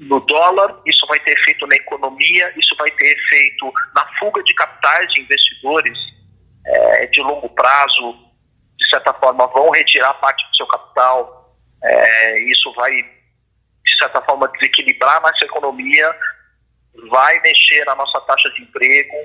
[0.00, 4.52] no dólar, isso vai ter efeito na economia, isso vai ter efeito na fuga de
[4.54, 5.96] capitais de investidores
[6.66, 8.16] é, de longo prazo,
[8.76, 11.54] de certa forma, vão retirar parte do seu capital,
[11.84, 12.90] é, isso vai,
[14.00, 16.14] certa forma, desequilibrar nossa economia,
[17.08, 19.16] vai mexer na nossa taxa de emprego,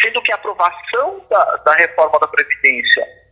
[0.00, 3.22] sendo que a aprovação da, da reforma da Previdência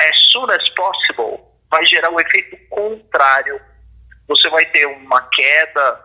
[0.00, 1.40] as soon as possible
[1.70, 3.60] vai gerar o um efeito contrário.
[4.28, 6.04] Você vai ter uma queda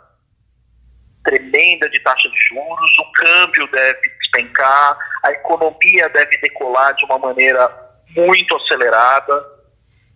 [1.24, 7.18] tremenda de taxa de juros, o câmbio deve despencar, a economia deve decolar de uma
[7.18, 7.68] maneira
[8.16, 9.56] muito acelerada.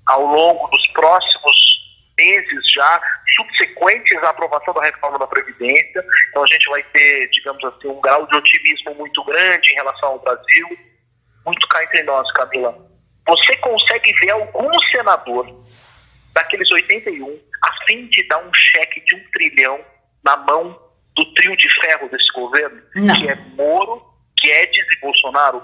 [0.05, 1.68] Ao longo dos próximos
[2.19, 3.01] meses já
[3.35, 6.03] subsequentes à aprovação da reforma da Previdência.
[6.29, 10.09] Então a gente vai ter, digamos assim, um grau de otimismo muito grande em relação
[10.09, 10.67] ao Brasil.
[11.45, 12.77] Muito cá entre nós, Camila.
[13.27, 15.47] Você consegue ver algum senador
[16.33, 19.79] daqueles 81 a fim de dar um cheque de um trilhão
[20.23, 20.77] na mão
[21.15, 23.15] do trio de ferro desse governo, Não.
[23.15, 24.01] que é Moro,
[24.41, 25.61] Guedes e Bolsonaro.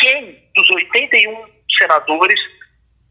[0.00, 1.46] Quem dos 81
[1.78, 2.40] senadores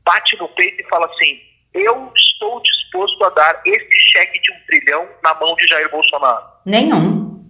[0.04, 1.40] bate no peito e fala assim:
[1.76, 6.46] eu estou disposto a dar esse cheque de um trilhão na mão de Jair Bolsonaro?
[6.66, 7.46] Nenhum.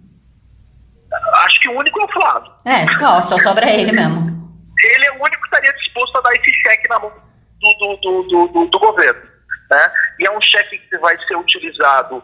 [1.44, 2.52] Acho que o único é o Flávio.
[2.64, 4.36] É, só, só sobra ele mesmo.
[4.82, 7.12] Ele é o único que estaria disposto a dar esse cheque na mão
[7.60, 9.22] do, do, do, do, do governo.
[9.70, 9.92] Né?
[10.20, 12.22] E é um cheque que vai ser utilizado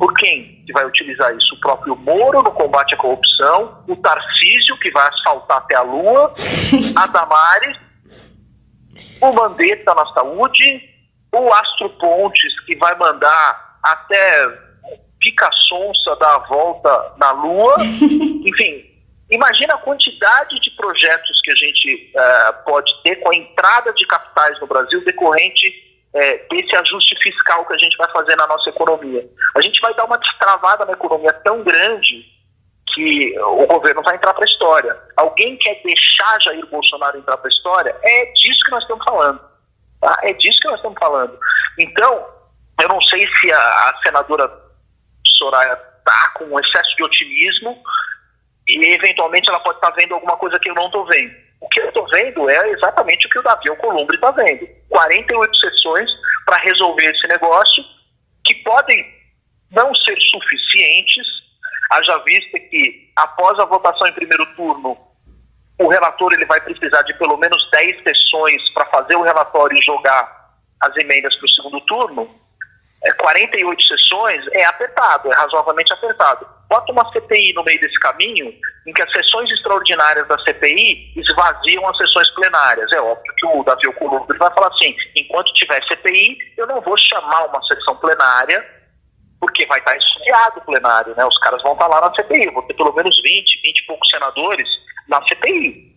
[0.00, 1.54] por quem que vai utilizar isso?
[1.54, 6.32] O próprio Moro no combate à corrupção, o Tarcísio, que vai asfaltar até a Lua,
[6.96, 7.76] a Damares,
[9.20, 10.88] o Mandetta na saúde,
[11.32, 14.48] o Astro Pontes, que vai mandar até
[15.18, 17.76] Pica Sonsa dar a volta na Lua.
[17.80, 18.90] Enfim,
[19.30, 24.04] Imagina a quantidade de projetos que a gente uh, pode ter com a entrada de
[24.04, 25.68] capitais no Brasil decorrente
[26.12, 29.24] uh, desse ajuste fiscal que a gente vai fazer na nossa economia.
[29.56, 32.24] A gente vai dar uma destravada na economia tão grande
[33.00, 34.96] que o governo vai entrar para a história.
[35.16, 37.96] Alguém quer deixar Jair Bolsonaro entrar para a história?
[38.02, 39.40] É disso que nós estamos falando.
[40.00, 40.18] Tá?
[40.22, 41.38] É disso que nós estamos falando.
[41.78, 42.26] Então,
[42.80, 44.50] eu não sei se a, a senadora
[45.26, 47.82] Soraya está com um excesso de otimismo,
[48.68, 51.34] e eventualmente ela pode estar tá vendo alguma coisa que eu não estou vendo.
[51.60, 54.66] O que eu estou vendo é exatamente o que o Davi Alcolumbre está vendo.
[54.90, 56.10] 48 sessões
[56.44, 57.84] para resolver esse negócio,
[58.44, 59.04] que podem
[59.70, 61.26] não ser suficientes,
[61.90, 64.96] haja vista que após a votação em primeiro turno,
[65.78, 69.82] o relator ele vai precisar de pelo menos 10 sessões para fazer o relatório e
[69.82, 70.40] jogar
[70.80, 72.28] as emendas para o segundo turno,
[73.02, 76.46] é, 48 sessões é apertado, é razoavelmente apertado.
[76.68, 78.52] Bota uma CPI no meio desse caminho,
[78.86, 82.92] em que as sessões extraordinárias da CPI esvaziam as sessões plenárias.
[82.92, 86.96] É óbvio que o Davi Alcolumbre vai falar assim: enquanto tiver CPI, eu não vou
[86.98, 88.64] chamar uma sessão plenária,
[89.40, 91.24] porque vai estar esfriado o plenário, né?
[91.24, 92.46] Os caras vão estar lá na CPI.
[92.46, 94.68] Eu vou ter pelo menos 20, 20 e poucos senadores
[95.08, 95.96] na CPI,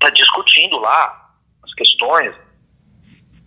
[0.00, 1.30] tá discutindo lá
[1.64, 2.34] as questões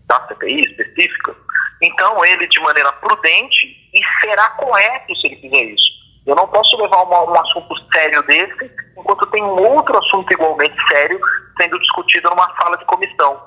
[0.08, 1.36] da CPI específicas.
[1.82, 5.97] Então, ele, de maneira prudente, e será correto se ele fizer isso
[6.28, 10.76] eu não posso levar uma, um assunto sério desse enquanto tem um outro assunto igualmente
[10.89, 11.18] sério
[11.60, 13.41] sendo discutido numa sala de comissão.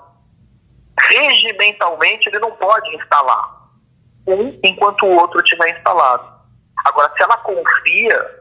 [0.98, 3.59] Regimentalmente, ele não pode instalar
[4.26, 6.40] um enquanto o outro estiver instalado.
[6.84, 8.40] Agora, se ela confia,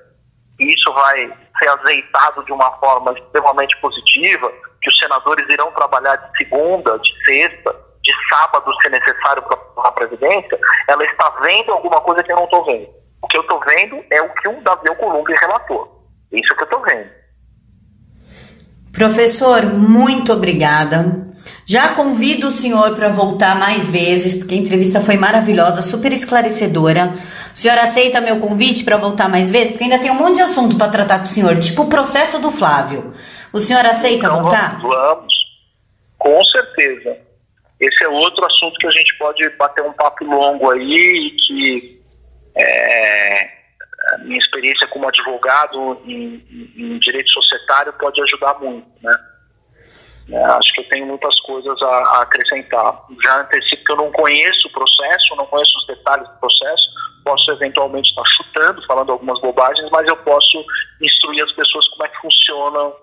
[0.59, 4.51] e isso vai ser azeitado de uma forma extremamente positiva,
[4.81, 9.91] que os senadores irão trabalhar de segunda, de sexta, de sábado, se necessário, para a
[9.91, 12.89] presidência, ela está vendo alguma coisa que eu não estou vendo.
[13.21, 16.07] O que eu estou vendo é o que o Davi Alcolumbre relatou.
[16.31, 17.18] Isso que eu estou vendo.
[18.91, 21.27] Professor, muito obrigada.
[21.65, 27.13] Já convido o senhor para voltar mais vezes, porque a entrevista foi maravilhosa, super esclarecedora.
[27.53, 29.69] O senhor aceita meu convite para voltar mais vezes?
[29.69, 32.39] Porque ainda tem um monte de assunto para tratar com o senhor, tipo o processo
[32.39, 33.13] do Flávio.
[33.53, 34.79] O senhor aceita então, voltar?
[34.81, 35.33] Vamos,
[36.17, 37.17] com certeza.
[37.79, 42.01] Esse é outro assunto que a gente pode bater um papo longo aí e que
[42.55, 43.58] é,
[44.19, 46.45] minha experiência como advogado em,
[46.75, 49.13] em, direito societário pode ajudar muito, né?
[50.31, 53.03] É, acho que eu tenho muitas coisas a, a, acrescentar.
[53.23, 56.87] Já antecipo que eu não conheço o processo, não conheço os detalhes do processo,
[57.23, 60.63] posso eventualmente estar chutando, falando algumas bobagens, mas eu posso
[61.01, 62.93] instruir as pessoas como é que funcionam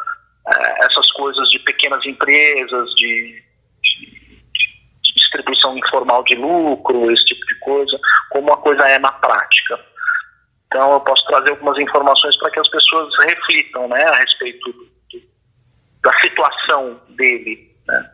[0.49, 3.43] é, essas coisas de pequenas empresas, de,
[3.83, 7.99] de distribuição informal de lucro, esse tipo de coisa,
[8.31, 9.81] como a coisa é na prática.
[10.67, 14.87] Então, eu posso trazer algumas informações para que as pessoas reflitam né, a respeito do,
[16.03, 17.71] da situação dele.
[17.87, 18.11] Né.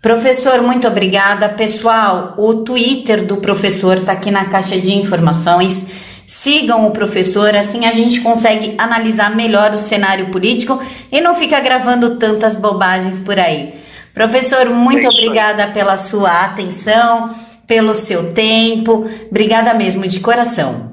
[0.00, 1.48] Professor, muito obrigada.
[1.48, 5.90] Pessoal, o Twitter do professor está aqui na caixa de informações.
[6.26, 11.60] Sigam o professor, assim a gente consegue analisar melhor o cenário político e não fica
[11.60, 13.80] gravando tantas bobagens por aí.
[14.14, 17.34] Professor, muito obrigada pela sua atenção,
[17.66, 19.08] pelo seu tempo.
[19.30, 20.91] Obrigada mesmo, de coração.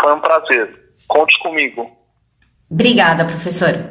[0.00, 0.92] Foi um prazer.
[1.06, 1.90] Conte comigo.
[2.70, 3.74] Obrigada, professor.